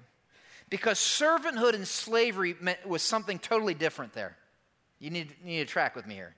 [0.71, 4.37] because servanthood and slavery meant, was something totally different there.
[4.98, 6.35] You need, you need to track with me here.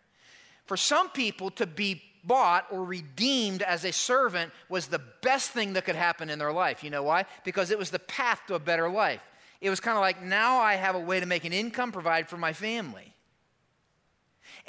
[0.66, 5.74] For some people, to be bought or redeemed as a servant was the best thing
[5.74, 6.82] that could happen in their life.
[6.82, 7.24] You know why?
[7.44, 9.22] Because it was the path to a better life.
[9.60, 12.28] It was kind of like now I have a way to make an income, provide
[12.28, 13.14] for my family.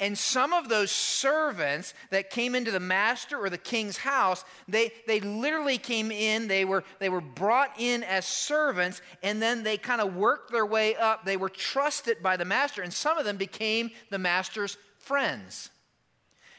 [0.00, 4.92] And some of those servants that came into the master or the king's house, they,
[5.08, 9.76] they literally came in, they were, they were brought in as servants, and then they
[9.76, 11.24] kind of worked their way up.
[11.24, 15.70] They were trusted by the master, and some of them became the master's friends.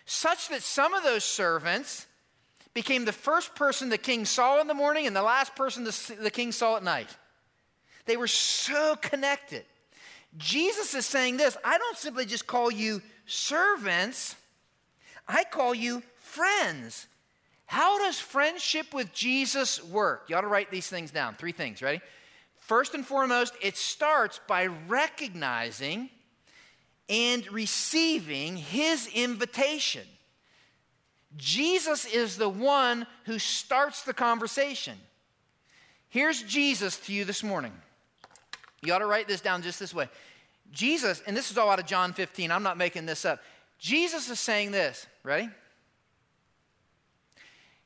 [0.06, 2.08] Such that some of those servants
[2.74, 6.16] became the first person the king saw in the morning and the last person the,
[6.20, 7.16] the king saw at night.
[8.06, 9.66] They were so connected.
[10.38, 14.36] Jesus is saying this I don't simply just call you servants,
[15.28, 17.08] I call you friends.
[17.66, 20.26] How does friendship with Jesus work?
[20.28, 21.36] You ought to write these things down.
[21.36, 22.02] Three things, ready?
[22.58, 26.10] First and foremost, it starts by recognizing
[27.08, 30.06] and receiving his invitation.
[31.38, 34.98] Jesus is the one who starts the conversation.
[36.10, 37.74] Here's Jesus to you this morning.
[38.82, 40.10] You ought to write this down just this way.
[40.72, 43.42] Jesus, and this is all out of John 15, I'm not making this up.
[43.80, 45.50] Jesus is saying this, ready?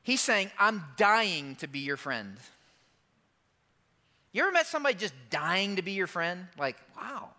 [0.02, 2.38] He's saying, I'm dying to be your friend.
[4.34, 6.48] You ever met somebody just dying to be your friend?
[6.58, 7.30] Like, wow.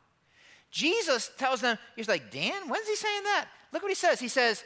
[0.71, 3.49] Jesus tells them, he's like, Dan, when's he saying that?
[3.73, 4.21] Look what he says.
[4.21, 4.65] He says,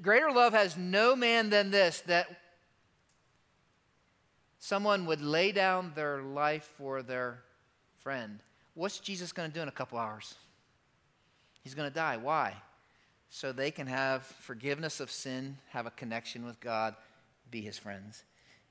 [0.00, 2.28] Greater love has no man than this, that
[4.58, 7.42] someone would lay down their life for their
[7.96, 8.40] friend.
[8.74, 10.34] What's Jesus going to do in a couple hours?
[11.62, 12.16] He's going to die.
[12.16, 12.54] Why?
[13.30, 16.94] So they can have forgiveness of sin, have a connection with God,
[17.50, 18.24] be his friends.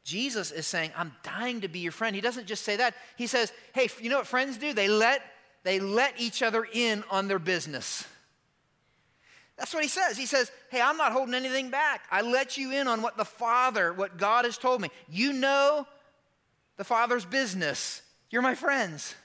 [0.04, 2.16] Jesus is saying, I'm dying to be your friend.
[2.16, 2.94] He doesn't just say that.
[3.18, 4.74] He says, hey, you know what friends do?
[4.74, 5.22] They let,
[5.64, 8.06] they let each other in on their business.
[9.58, 10.18] That's what he says.
[10.18, 12.06] He says, Hey, I'm not holding anything back.
[12.12, 14.90] I let you in on what the Father, what God has told me.
[15.10, 15.88] You know
[16.78, 18.02] the Father's business.
[18.30, 19.16] You're my friends.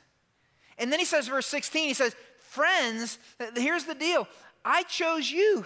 [0.79, 3.19] And then he says, verse 16, he says, Friends,
[3.57, 4.27] here's the deal.
[4.65, 5.65] I chose you.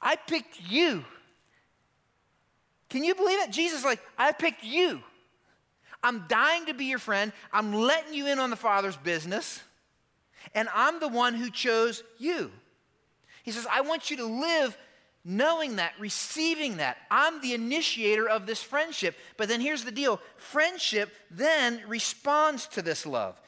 [0.00, 1.04] I picked you.
[2.88, 3.50] Can you believe it?
[3.50, 5.00] Jesus like, I picked you.
[6.02, 7.32] I'm dying to be your friend.
[7.52, 9.62] I'm letting you in on the Father's business.
[10.54, 12.50] And I'm the one who chose you.
[13.44, 14.76] He says, I want you to live
[15.24, 16.96] knowing that, receiving that.
[17.10, 19.16] I'm the initiator of this friendship.
[19.36, 23.40] But then here's the deal friendship then responds to this love.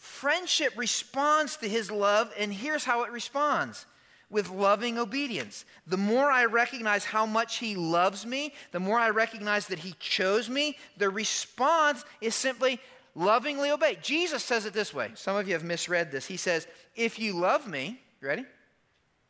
[0.00, 3.84] Friendship responds to his love, and here's how it responds
[4.30, 5.66] with loving obedience.
[5.86, 9.94] The more I recognize how much He loves me, the more I recognize that He
[10.00, 12.80] chose me, the response is simply
[13.14, 13.98] lovingly obey.
[14.00, 15.10] Jesus says it this way.
[15.16, 16.24] Some of you have misread this.
[16.24, 18.46] He says, If you love me, ready?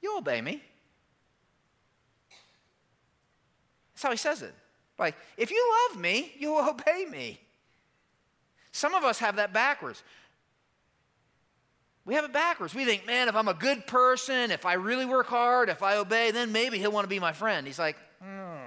[0.01, 0.63] You'll obey me.
[3.95, 4.55] That's how He says it.
[5.01, 7.41] Like, if you love me, you'll obey me.
[8.71, 10.05] Some of us have that backwards.
[12.11, 12.75] We have it backwards.
[12.75, 15.97] We think, man, if I'm a good person, if I really work hard, if I
[15.97, 17.65] obey, then maybe he'll want to be my friend.
[17.65, 18.67] He's like, mm.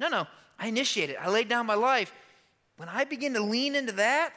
[0.00, 0.26] no, no.
[0.58, 1.18] I initiate it.
[1.20, 2.12] I laid down my life.
[2.78, 4.32] When I begin to lean into that,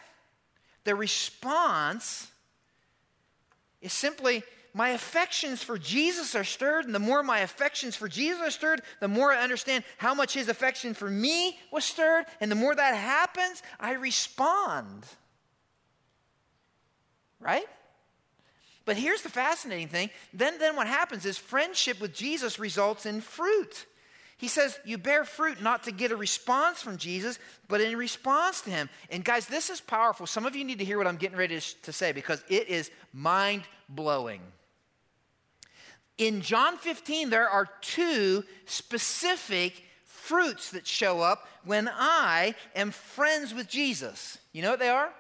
[0.84, 2.30] the response
[3.82, 4.44] is simply
[4.76, 8.84] my affections for Jesus are stirred, and the more my affections for Jesus are stirred,
[9.00, 12.76] the more I understand how much his affection for me was stirred, and the more
[12.76, 15.08] that happens, I respond.
[17.40, 17.66] Right?
[18.86, 20.12] But here's the fascinating thing.
[20.34, 23.86] Then, then what happens is friendship with Jesus results in fruit.
[24.38, 28.62] He says, You bear fruit not to get a response from Jesus, but in response
[28.62, 28.90] to him.
[29.10, 30.28] And guys, this is powerful.
[30.28, 32.92] Some of you need to hear what I'm getting ready to say because it is
[33.12, 34.42] mind blowing.
[36.18, 43.54] In John 15, there are two specific fruits that show up when I am friends
[43.54, 44.38] with Jesus.
[44.54, 45.12] You know what they are?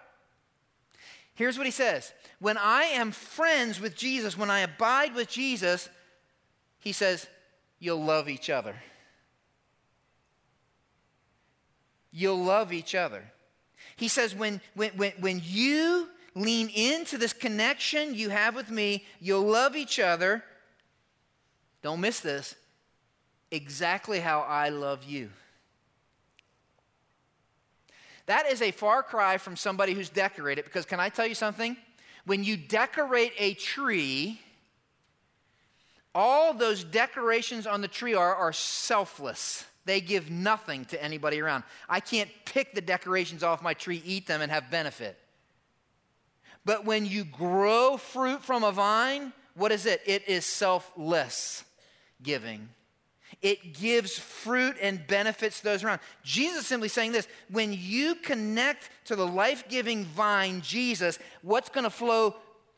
[1.35, 5.89] Here's what he says When I am friends with Jesus, when I abide with Jesus,
[6.79, 7.27] he says,
[7.79, 8.75] You'll love each other.
[12.11, 13.23] You'll love each other.
[13.97, 19.05] He says, when, when, when, when you lean into this connection you have with me,
[19.19, 20.43] you'll love each other.
[21.81, 22.55] Don't miss this.
[23.51, 25.29] Exactly how I love you.
[28.25, 31.77] That is a far cry from somebody who's decorated, because can I tell you something?
[32.25, 34.41] When you decorate a tree,
[36.15, 39.65] all those decorations on the tree are, are selfless.
[39.85, 41.63] They give nothing to anybody around.
[41.87, 45.17] I can't pick the decorations off my tree, eat them, and have benefit.
[46.63, 50.01] But when you grow fruit from a vine, what is it?
[50.07, 51.63] It is selfless
[52.23, 52.69] giving
[53.41, 55.99] it gives fruit and benefits those around.
[56.23, 61.83] Jesus simply saying this when you connect to the life giving vine, Jesus, what's going
[61.83, 62.35] to flow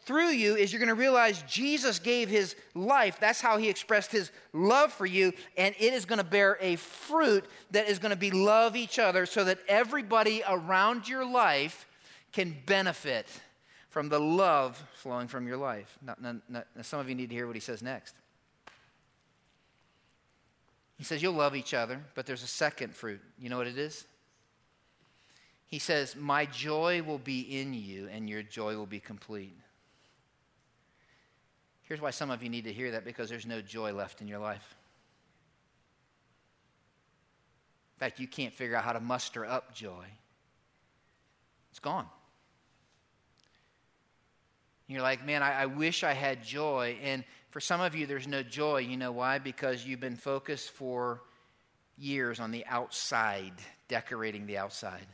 [0.08, 3.20] through you is you're going to realize Jesus gave his life.
[3.20, 5.34] That's how he expressed his love for you.
[5.58, 8.99] And it is going to bear a fruit that is going to be love each
[8.99, 11.86] other so that everybody around your life
[12.32, 13.28] can benefit
[13.89, 15.97] from the love flowing from your life.
[16.01, 18.16] Now, now, now, some of you need to hear what he says next.
[20.98, 23.22] He says, You'll love each other, but there's a second fruit.
[23.39, 24.06] You know what it is?
[25.68, 29.56] He says, My joy will be in you, and your joy will be complete.
[31.84, 34.28] Here's why some of you need to hear that because there's no joy left in
[34.28, 34.76] your life.
[37.95, 40.06] In fact, you can't figure out how to muster up joy.
[41.72, 42.06] It's gone.
[44.88, 46.98] You're like, man, I, I, wish I had joy.
[47.04, 48.80] And for some of you, there's no joy.
[48.80, 49.39] You know why?
[49.39, 51.22] Because you've been focused for
[51.98, 53.54] years on the outside,
[53.88, 55.08] decorating the outside.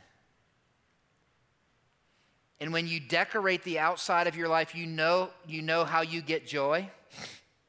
[2.60, 6.22] And when you decorate the outside of your life, you know, you know how you
[6.22, 6.88] get joy?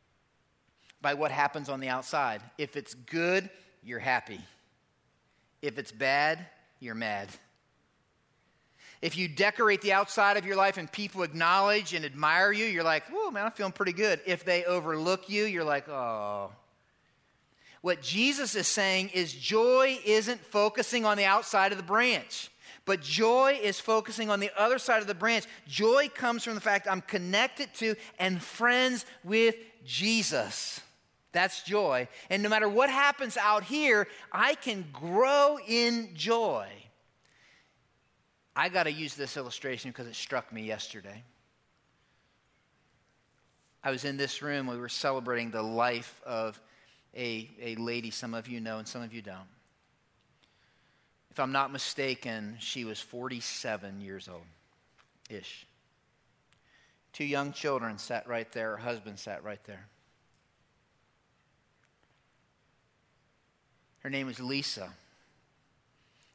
[1.02, 2.42] By what happens on the outside.
[2.58, 3.50] If it's good,
[3.84, 4.40] you're happy.
[5.62, 6.46] If it's bad,
[6.80, 7.30] you're mad.
[9.06, 12.84] If you decorate the outside of your life and people acknowledge and admire you, you're
[12.84, 14.20] like, whoa, man, I'm feeling pretty good.
[14.26, 16.50] If they overlook you, you're like, oh.
[17.82, 22.50] What Jesus is saying is joy isn't focusing on the outside of the branch.
[22.86, 25.46] But joy is focusing on the other side of the branch.
[25.68, 29.54] Joy comes from the fact I'm connected to and friends with
[29.86, 30.82] Jesus.
[31.32, 32.08] That's joy.
[32.32, 36.68] And no matter what happens out here, I can grow in joy.
[38.56, 41.24] I got to use this illustration because it struck me yesterday.
[43.84, 46.60] I was in this room, we were celebrating the life of
[47.16, 49.48] a, a lady some of you know and some of you don't.
[51.32, 54.46] If I'm not mistaken, she was 47 years old
[55.30, 55.68] ish.
[57.12, 59.88] Two young children sat right there, her husband sat right there.
[64.00, 64.94] Her name was Lisa.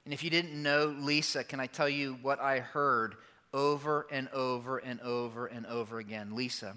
[0.05, 3.17] And if you didn't know Lisa, can I tell you what I heard
[3.53, 6.35] over and over and over and over again?
[6.35, 6.77] Lisa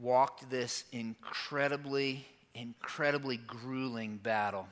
[0.00, 4.66] walked this incredibly, incredibly grueling battle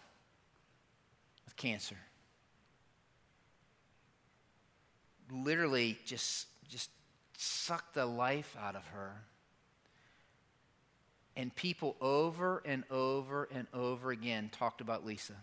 [1.44, 1.96] with cancer.
[5.30, 6.90] Literally just, just
[7.36, 9.12] sucked the life out of her.
[11.36, 15.36] And people over and over and over again talked about Lisa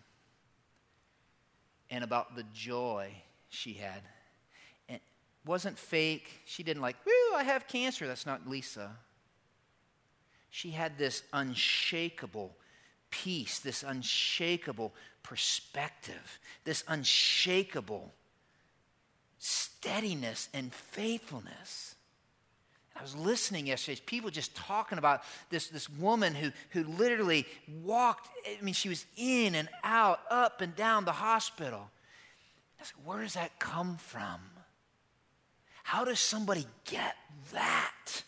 [1.89, 3.11] and about the joy
[3.49, 4.01] she had.
[4.89, 5.01] It
[5.45, 6.41] wasn't fake.
[6.45, 8.07] She didn't like, woo, I have cancer.
[8.07, 8.91] That's not Lisa.
[10.49, 12.55] She had this unshakable
[13.09, 18.13] peace, this unshakable perspective, this unshakable
[19.37, 21.95] steadiness and faithfulness.
[22.97, 27.45] I was listening yesterday, people just talking about this, this woman who, who literally
[27.83, 31.91] walked, I mean, she was in and out, up and down the hospital.
[32.79, 34.39] I said, where does that come from?
[35.83, 37.15] How does somebody get
[37.53, 38.23] that?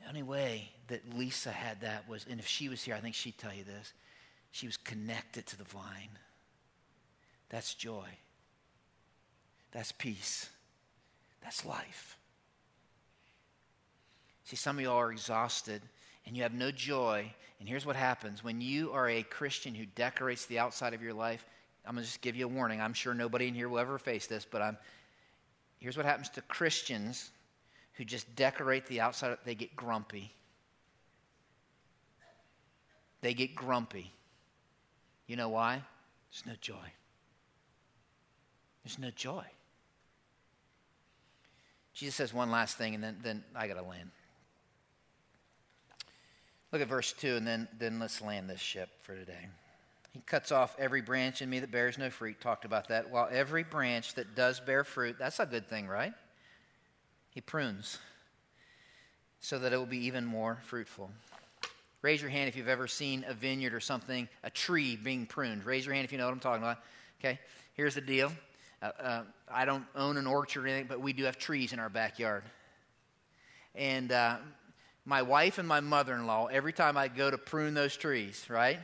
[0.00, 3.14] The only way that Lisa had that was, and if she was here, I think
[3.14, 3.92] she'd tell you this.
[4.50, 6.18] She was connected to the vine.
[7.48, 8.08] That's joy.
[9.70, 10.50] That's peace.
[11.42, 12.16] That's life.
[14.44, 15.82] See, some of y'all are exhausted
[16.26, 17.32] and you have no joy.
[17.58, 21.14] And here's what happens when you are a Christian who decorates the outside of your
[21.14, 21.44] life.
[21.86, 22.80] I'm going to just give you a warning.
[22.80, 24.76] I'm sure nobody in here will ever face this, but I'm,
[25.78, 27.30] here's what happens to Christians
[27.94, 29.38] who just decorate the outside.
[29.44, 30.32] They get grumpy
[33.20, 34.12] they get grumpy.
[35.26, 35.82] You know why?
[36.30, 36.92] There's no joy.
[38.84, 39.44] There's no joy.
[41.94, 44.10] Jesus says one last thing, and then, then I got to land.
[46.72, 49.48] Look at verse 2, and then, then let's land this ship for today.
[50.12, 52.40] He cuts off every branch in me that bears no fruit.
[52.40, 53.10] Talked about that.
[53.10, 56.12] While every branch that does bear fruit, that's a good thing, right?
[57.30, 57.98] He prunes
[59.40, 61.10] so that it will be even more fruitful.
[62.02, 65.64] Raise your hand if you've ever seen a vineyard or something, a tree being pruned.
[65.64, 66.78] Raise your hand if you know what I'm talking about.
[67.20, 67.38] Okay,
[67.74, 68.32] here's the deal.
[68.82, 69.22] Uh, uh,
[69.52, 72.42] I don't own an orchard or anything, but we do have trees in our backyard.
[73.74, 74.36] And uh,
[75.04, 78.46] my wife and my mother in law, every time I go to prune those trees,
[78.48, 78.78] right?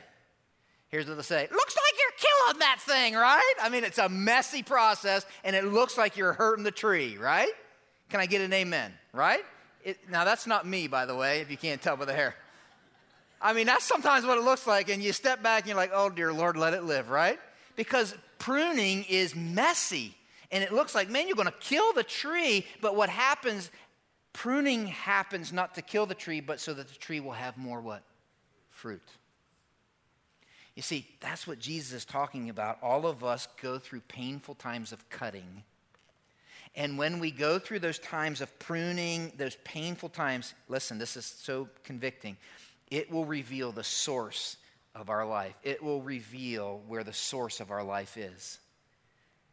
[0.89, 3.53] Here's what they say Looks like you're killing that thing, right?
[3.61, 7.51] I mean, it's a messy process, and it looks like you're hurting the tree, right?
[8.09, 9.43] Can I get an amen, right?
[9.83, 12.35] It, now, that's not me, by the way, if you can't tell by the hair.
[13.41, 14.89] I mean, that's sometimes what it looks like.
[14.89, 17.39] And you step back and you're like, oh, dear Lord, let it live, right?
[17.77, 20.13] Because pruning is messy.
[20.51, 22.65] And it looks like, man, you're going to kill the tree.
[22.81, 23.71] But what happens,
[24.33, 27.79] pruning happens not to kill the tree, but so that the tree will have more
[27.79, 28.03] what?
[28.69, 29.01] Fruit.
[30.75, 32.77] You see, that's what Jesus is talking about.
[32.83, 35.63] All of us go through painful times of cutting.
[36.75, 41.25] And when we go through those times of pruning, those painful times, listen, this is
[41.25, 42.37] so convicting
[42.89, 44.55] it will reveal the source
[44.99, 45.55] of our life.
[45.63, 48.59] It will reveal where the source of our life is.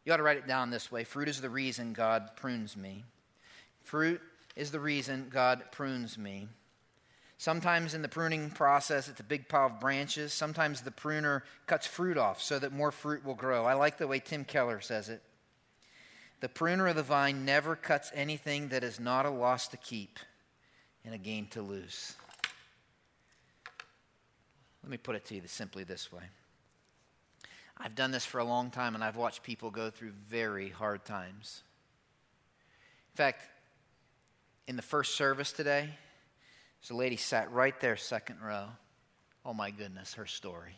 [0.03, 3.03] You ought to write it down this way fruit is the reason God prunes me.
[3.83, 4.21] Fruit
[4.55, 6.47] is the reason God prunes me.
[7.37, 10.31] Sometimes in the pruning process, it's a big pile of branches.
[10.31, 13.65] Sometimes the pruner cuts fruit off so that more fruit will grow.
[13.65, 15.21] I like the way Tim Keller says it.
[16.39, 20.19] The pruner of the vine never cuts anything that is not a loss to keep
[21.03, 22.15] and a gain to lose.
[24.85, 26.21] Let me put it to you simply this way
[27.75, 31.03] I've done this for a long time, and I've watched people go through very hard
[31.05, 31.63] times.
[33.11, 33.41] In fact,
[34.67, 35.89] in the first service today,
[36.79, 38.67] there's a lady sat right there, second row.
[39.43, 40.75] Oh my goodness, her story.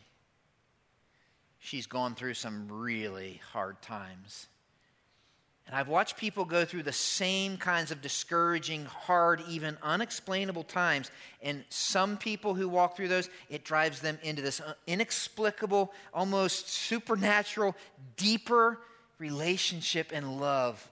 [1.58, 4.48] She's gone through some really hard times.
[5.68, 11.10] And I've watched people go through the same kinds of discouraging, hard, even unexplainable times.
[11.42, 16.70] And some people who walk through those, it drives them into this uh, inexplicable, almost
[16.70, 17.76] supernatural,
[18.16, 18.78] deeper
[19.18, 20.90] relationship and love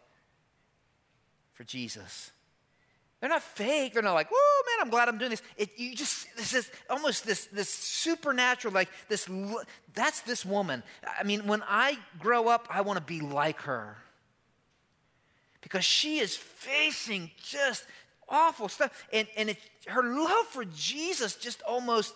[1.54, 2.30] for Jesus.
[3.20, 3.94] They're not fake.
[3.94, 6.70] They're not like, "Oh man, I'm glad I'm doing this." It, you just this is
[6.90, 9.26] almost this this supernatural, like this.
[9.94, 10.82] That's this woman.
[11.18, 13.96] I mean, when I grow up, I want to be like her
[15.66, 17.84] because she is facing just
[18.28, 19.04] awful stuff.
[19.12, 19.58] And, and it,
[19.88, 22.14] her love for Jesus just almost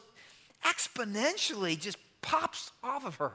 [0.64, 3.32] exponentially just pops off of her.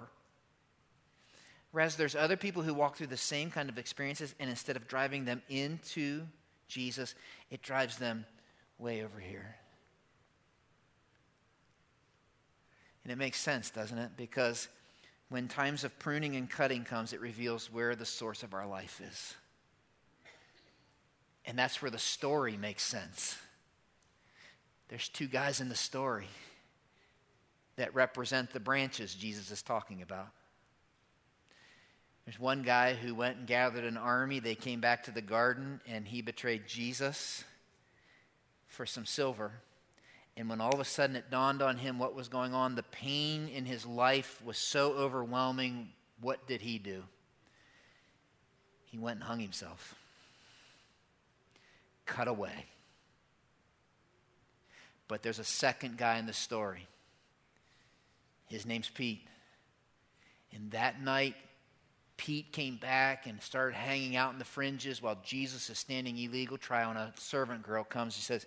[1.74, 4.88] Whereas there's other people who walk through the same kind of experiences, and instead of
[4.88, 6.22] driving them into
[6.70, 7.14] Jesus,
[7.52, 8.26] it drives them
[8.80, 9.58] way over here.
[13.04, 14.12] And it makes sense, doesn't it?
[14.16, 14.70] Because
[15.28, 19.02] when times of pruning and cutting comes, it reveals where the source of our life
[19.06, 19.36] is.
[21.46, 23.38] And that's where the story makes sense.
[24.90, 26.28] There's two guys in the story
[27.76, 30.30] that represent the branches Jesus is talking about.
[32.26, 34.40] There's one guy who went and gathered an army.
[34.40, 37.44] They came back to the garden, and he betrayed Jesus
[38.68, 39.52] for some silver.
[40.36, 42.84] And when all of a sudden it dawned on him what was going on, the
[42.84, 45.90] pain in his life was so overwhelming.
[46.20, 47.04] What did he do?
[48.86, 49.96] He went and hung himself
[52.06, 52.66] cut away.
[55.08, 56.88] But there's a second guy in the story.
[58.48, 59.28] His name's Pete.
[60.54, 61.36] And that night,
[62.18, 66.58] Pete came back and started hanging out in the fringes while Jesus is standing illegal
[66.58, 66.90] trial.
[66.90, 68.16] And a servant girl comes.
[68.16, 68.46] She says,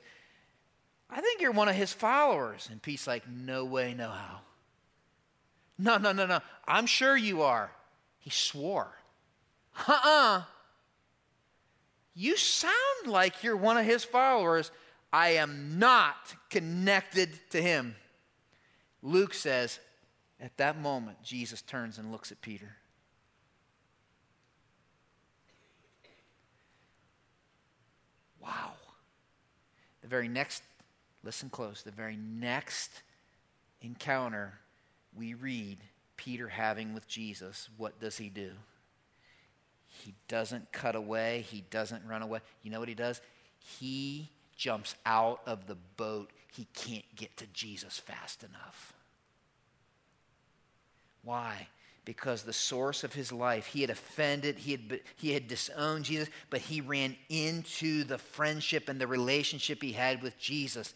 [1.11, 2.69] I think you're one of his followers.
[2.71, 4.41] And Pete's like, No way, no how.
[5.79, 6.41] No, no, no, no.
[6.67, 7.71] I'm sure you are.
[8.19, 8.89] He swore.
[9.87, 10.39] Uh uh-uh.
[10.39, 10.43] uh
[12.19, 14.73] you sound like you're one of his followers.
[15.13, 17.95] I am not connected to him.
[19.05, 19.79] Luke says,
[20.41, 22.75] at that moment, Jesus turns and looks at Peter.
[28.43, 28.73] Wow.
[30.03, 30.65] The very next,
[31.23, 32.91] listen close, the very next
[33.81, 34.55] encounter
[35.17, 35.79] we read
[36.17, 38.51] Peter having with Jesus, what does he do?
[40.05, 42.41] He doesn't cut away, he doesn't run away.
[42.63, 43.21] You know what he does?
[43.59, 46.31] He jumps out of the boat.
[46.53, 48.93] He can't get to Jesus fast enough.
[51.23, 51.69] Why?
[52.05, 56.29] Because the source of his life, he had offended, he had, he had disowned Jesus,
[56.49, 60.95] but he ran into the friendship and the relationship he had with Jesus.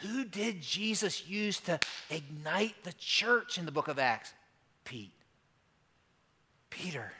[0.00, 1.78] Who did Jesus use to
[2.10, 4.32] ignite the church in the book of Acts?
[4.84, 5.12] Pete.
[6.70, 7.12] Peter.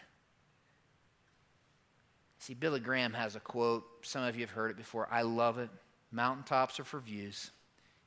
[2.49, 3.85] See, Billy Graham has a quote.
[4.01, 5.07] Some of you have heard it before.
[5.11, 5.69] I love it.
[6.11, 7.51] Mountaintops are for views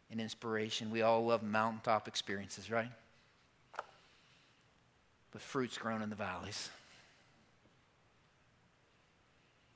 [0.09, 0.89] and inspiration.
[0.89, 2.89] We all love mountaintop experiences, right?
[5.31, 6.71] But fruit's grown in the valleys.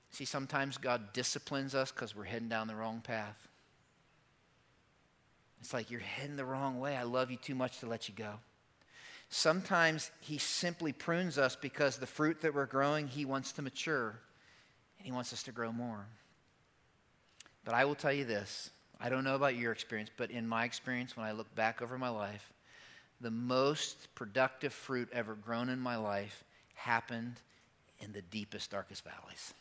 [0.09, 3.47] See, sometimes God disciplines us because we're heading down the wrong path.
[5.61, 6.97] It's like you're heading the wrong way.
[6.97, 8.34] I love you too much to let you go.
[9.30, 14.22] Sometimes He simply prunes us because the fruit that we're growing, He wants to mature.
[15.06, 16.08] He wants us to grow more.
[17.64, 20.66] But I will tell you this I don't know about your experience, but in my
[20.66, 22.51] experience, when I look back over my life,
[23.22, 26.43] the most productive fruit ever grown in my life
[26.74, 27.36] happened
[27.99, 29.53] in the deepest, darkest valleys.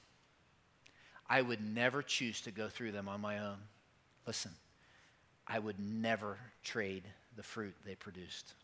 [1.29, 3.59] I would never choose to go through them on my own.
[4.27, 4.53] Listen,
[5.47, 7.05] I would never trade
[7.37, 8.55] the fruit they produced.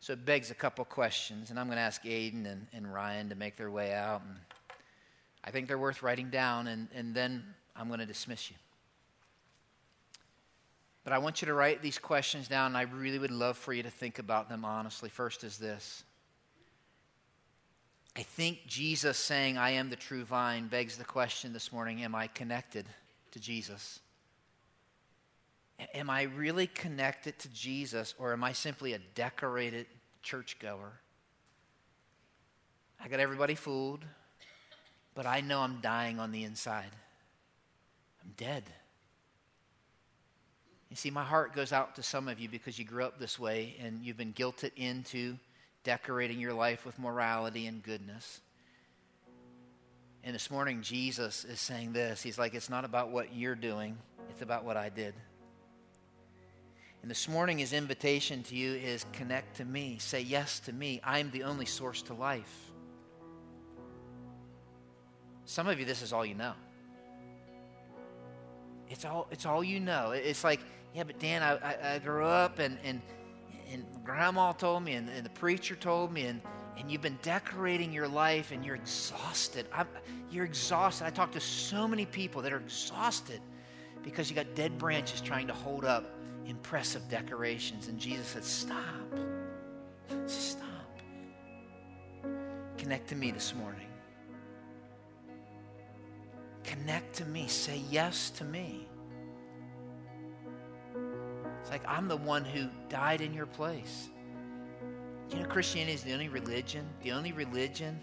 [0.00, 3.28] So it begs a couple questions, and I'm going to ask Aiden and, and Ryan
[3.28, 4.22] to make their way out.
[4.26, 4.36] And
[5.44, 7.44] I think they're worth writing down, and, and then
[7.76, 8.56] I'm going to dismiss you.
[11.04, 13.72] But I want you to write these questions down, and I really would love for
[13.72, 15.10] you to think about them honestly.
[15.10, 16.02] First is this
[18.16, 22.14] I think Jesus saying, I am the true vine, begs the question this morning Am
[22.14, 22.86] I connected
[23.32, 24.00] to Jesus?
[25.94, 29.86] Am I really connected to Jesus, or am I simply a decorated
[30.22, 31.00] churchgoer?
[33.02, 34.04] I got everybody fooled,
[35.14, 36.90] but I know I'm dying on the inside.
[38.22, 38.64] I'm dead.
[40.90, 43.38] You see, my heart goes out to some of you because you grew up this
[43.38, 45.38] way and you've been guilted into
[45.84, 48.40] decorating your life with morality and goodness.
[50.22, 53.96] And this morning, Jesus is saying this He's like, it's not about what you're doing,
[54.28, 55.14] it's about what I did.
[57.02, 59.96] And this morning, his invitation to you is connect to me.
[59.98, 61.00] Say yes to me.
[61.02, 62.70] I'm the only source to life.
[65.46, 66.52] Some of you, this is all you know.
[68.90, 70.10] It's all, it's all you know.
[70.10, 70.60] It's like,
[70.94, 73.00] yeah, but Dan, I, I, I grew up and, and,
[73.72, 76.42] and grandma told me and, and, the preacher told me, and,
[76.76, 79.66] and you've been decorating your life and you're exhausted.
[79.72, 79.88] I'm,
[80.30, 81.06] you're exhausted.
[81.06, 83.40] I talk to so many people that are exhausted
[84.02, 86.19] because you got dead branches trying to hold up
[86.50, 87.88] impressive decorations.
[87.88, 88.78] And Jesus said, Stop.
[90.26, 90.66] Stop.
[92.76, 93.86] Connect to me this morning.
[96.64, 97.46] Connect to me.
[97.46, 98.86] Say yes to me.
[101.60, 104.08] It's like I'm the one who died in your place.
[105.30, 108.00] You know, Christianity is the only religion, the only religion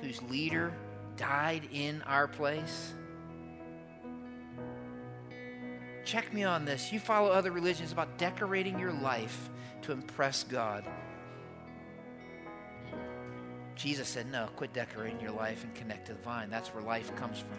[0.00, 0.74] whose leader
[1.16, 2.94] died in our place.
[6.04, 6.92] Check me on this.
[6.92, 9.50] You follow other religions about decorating your life
[9.82, 10.84] to impress God.
[13.76, 16.50] Jesus said, No, quit decorating your life and connect to the vine.
[16.50, 17.58] That's where life comes from.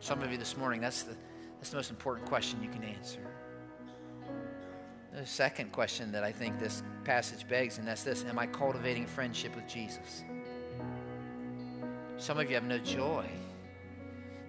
[0.00, 1.16] Some of you this morning, that's the,
[1.56, 3.20] that's the most important question you can answer.
[5.14, 9.06] The second question that I think this passage begs, and that's this Am I cultivating
[9.06, 10.24] friendship with Jesus?
[12.16, 13.28] Some of you have no joy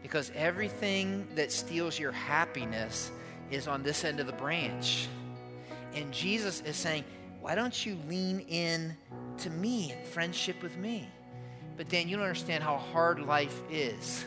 [0.01, 3.11] because everything that steals your happiness
[3.51, 5.07] is on this end of the branch.
[5.93, 7.03] And Jesus is saying,
[7.41, 8.95] Why don't you lean in
[9.39, 11.09] to me friendship with me?
[11.77, 14.25] But Dan, you don't understand how hard life is.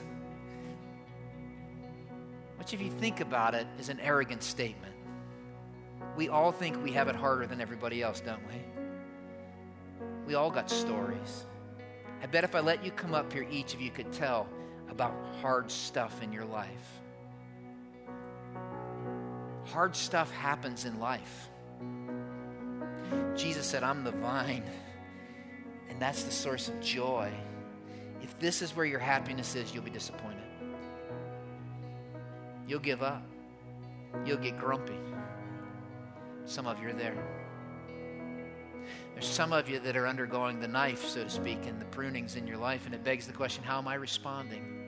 [2.57, 4.95] Which, if you think about it, is an arrogant statement.
[6.17, 8.63] We all think we have it harder than everybody else, don't we?
[10.27, 11.47] We all got stories.
[12.23, 14.47] I bet if I let you come up here, each of you could tell
[14.93, 17.01] about hard stuff in your life.
[19.67, 21.49] Hard stuff happens in life.
[23.35, 24.65] Jesus said, I'm the vine,
[25.89, 27.33] and that's the source of joy.
[28.23, 30.39] If this is where your happiness is, you'll be disappointed.
[32.69, 33.23] You'll give up.
[34.25, 34.99] You'll get grumpy.
[36.45, 37.17] Some of you are there.
[39.15, 42.37] There's some of you that are undergoing the knife, so to speak, and the prunings
[42.37, 44.82] in your life, and it begs the question how am I responding?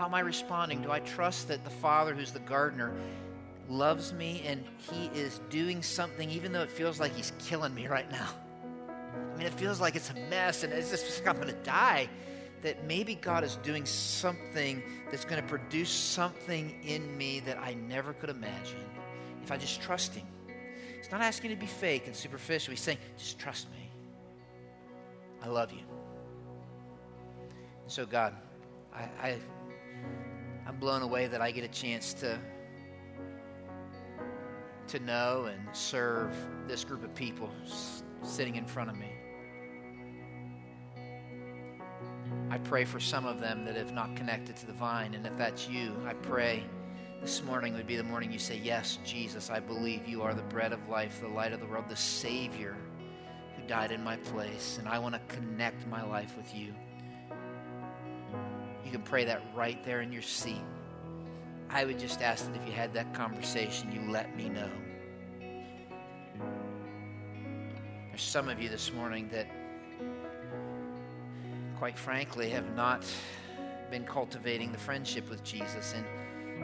[0.00, 0.80] How am I responding?
[0.80, 2.90] Do I trust that the Father, who's the gardener,
[3.68, 7.86] loves me and He is doing something, even though it feels like He's killing me
[7.86, 8.30] right now?
[9.34, 11.64] I mean, it feels like it's a mess and it's just like I'm going to
[11.64, 12.08] die.
[12.62, 17.74] That maybe God is doing something that's going to produce something in me that I
[17.74, 18.80] never could imagine
[19.42, 20.26] if I just trust Him.
[20.96, 22.70] He's not asking to be fake and superficial.
[22.70, 23.90] He's saying, just trust me.
[25.42, 25.82] I love you.
[27.86, 28.34] So, God,
[28.94, 29.38] I, I
[30.70, 32.38] I'm blown away that I get a chance to
[34.86, 36.32] to know and serve
[36.68, 37.50] this group of people
[38.22, 39.10] sitting in front of me.
[42.50, 45.36] I pray for some of them that have not connected to the vine, and if
[45.36, 46.62] that's you, I pray
[47.20, 50.42] this morning would be the morning you say, Yes, Jesus, I believe you are the
[50.42, 52.76] bread of life, the light of the world, the Savior
[53.56, 56.72] who died in my place, and I want to connect my life with you.
[58.90, 60.64] You can pray that right there in your seat.
[61.68, 64.68] I would just ask that if you had that conversation, you let me know.
[68.08, 69.46] There's some of you this morning that,
[71.78, 73.06] quite frankly, have not
[73.92, 75.94] been cultivating the friendship with Jesus.
[75.94, 76.04] And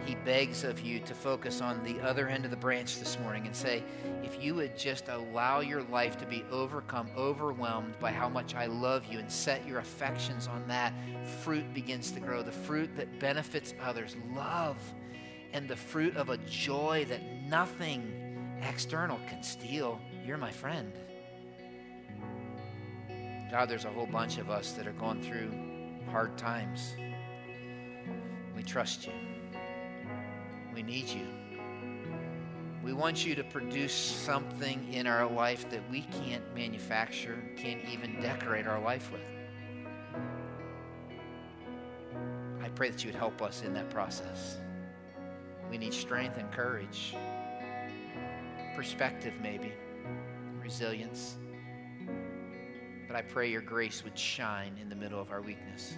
[0.05, 3.47] he begs of you to focus on the other end of the branch this morning
[3.47, 3.83] and say,
[4.23, 8.67] if you would just allow your life to be overcome, overwhelmed by how much I
[8.67, 10.93] love you, and set your affections on that,
[11.43, 12.43] fruit begins to grow.
[12.43, 14.77] The fruit that benefits others, love,
[15.53, 20.01] and the fruit of a joy that nothing external can steal.
[20.25, 20.93] You're my friend.
[23.51, 25.53] God, there's a whole bunch of us that are going through
[26.11, 26.95] hard times.
[28.57, 29.13] We trust you.
[30.77, 31.27] We need you.
[32.85, 38.21] We want you to produce something in our life that we can't manufacture, can't even
[38.21, 39.23] decorate our life with.
[42.63, 44.59] I pray that you would help us in that process.
[45.71, 47.17] We need strength and courage,
[48.77, 49.73] perspective, maybe,
[50.63, 51.39] resilience.
[53.07, 55.97] But I pray your grace would shine in the middle of our weakness.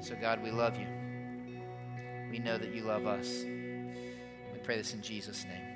[0.00, 1.01] So, God, we love you.
[2.32, 3.44] We know that you love us.
[3.44, 5.71] We pray this in Jesus' name.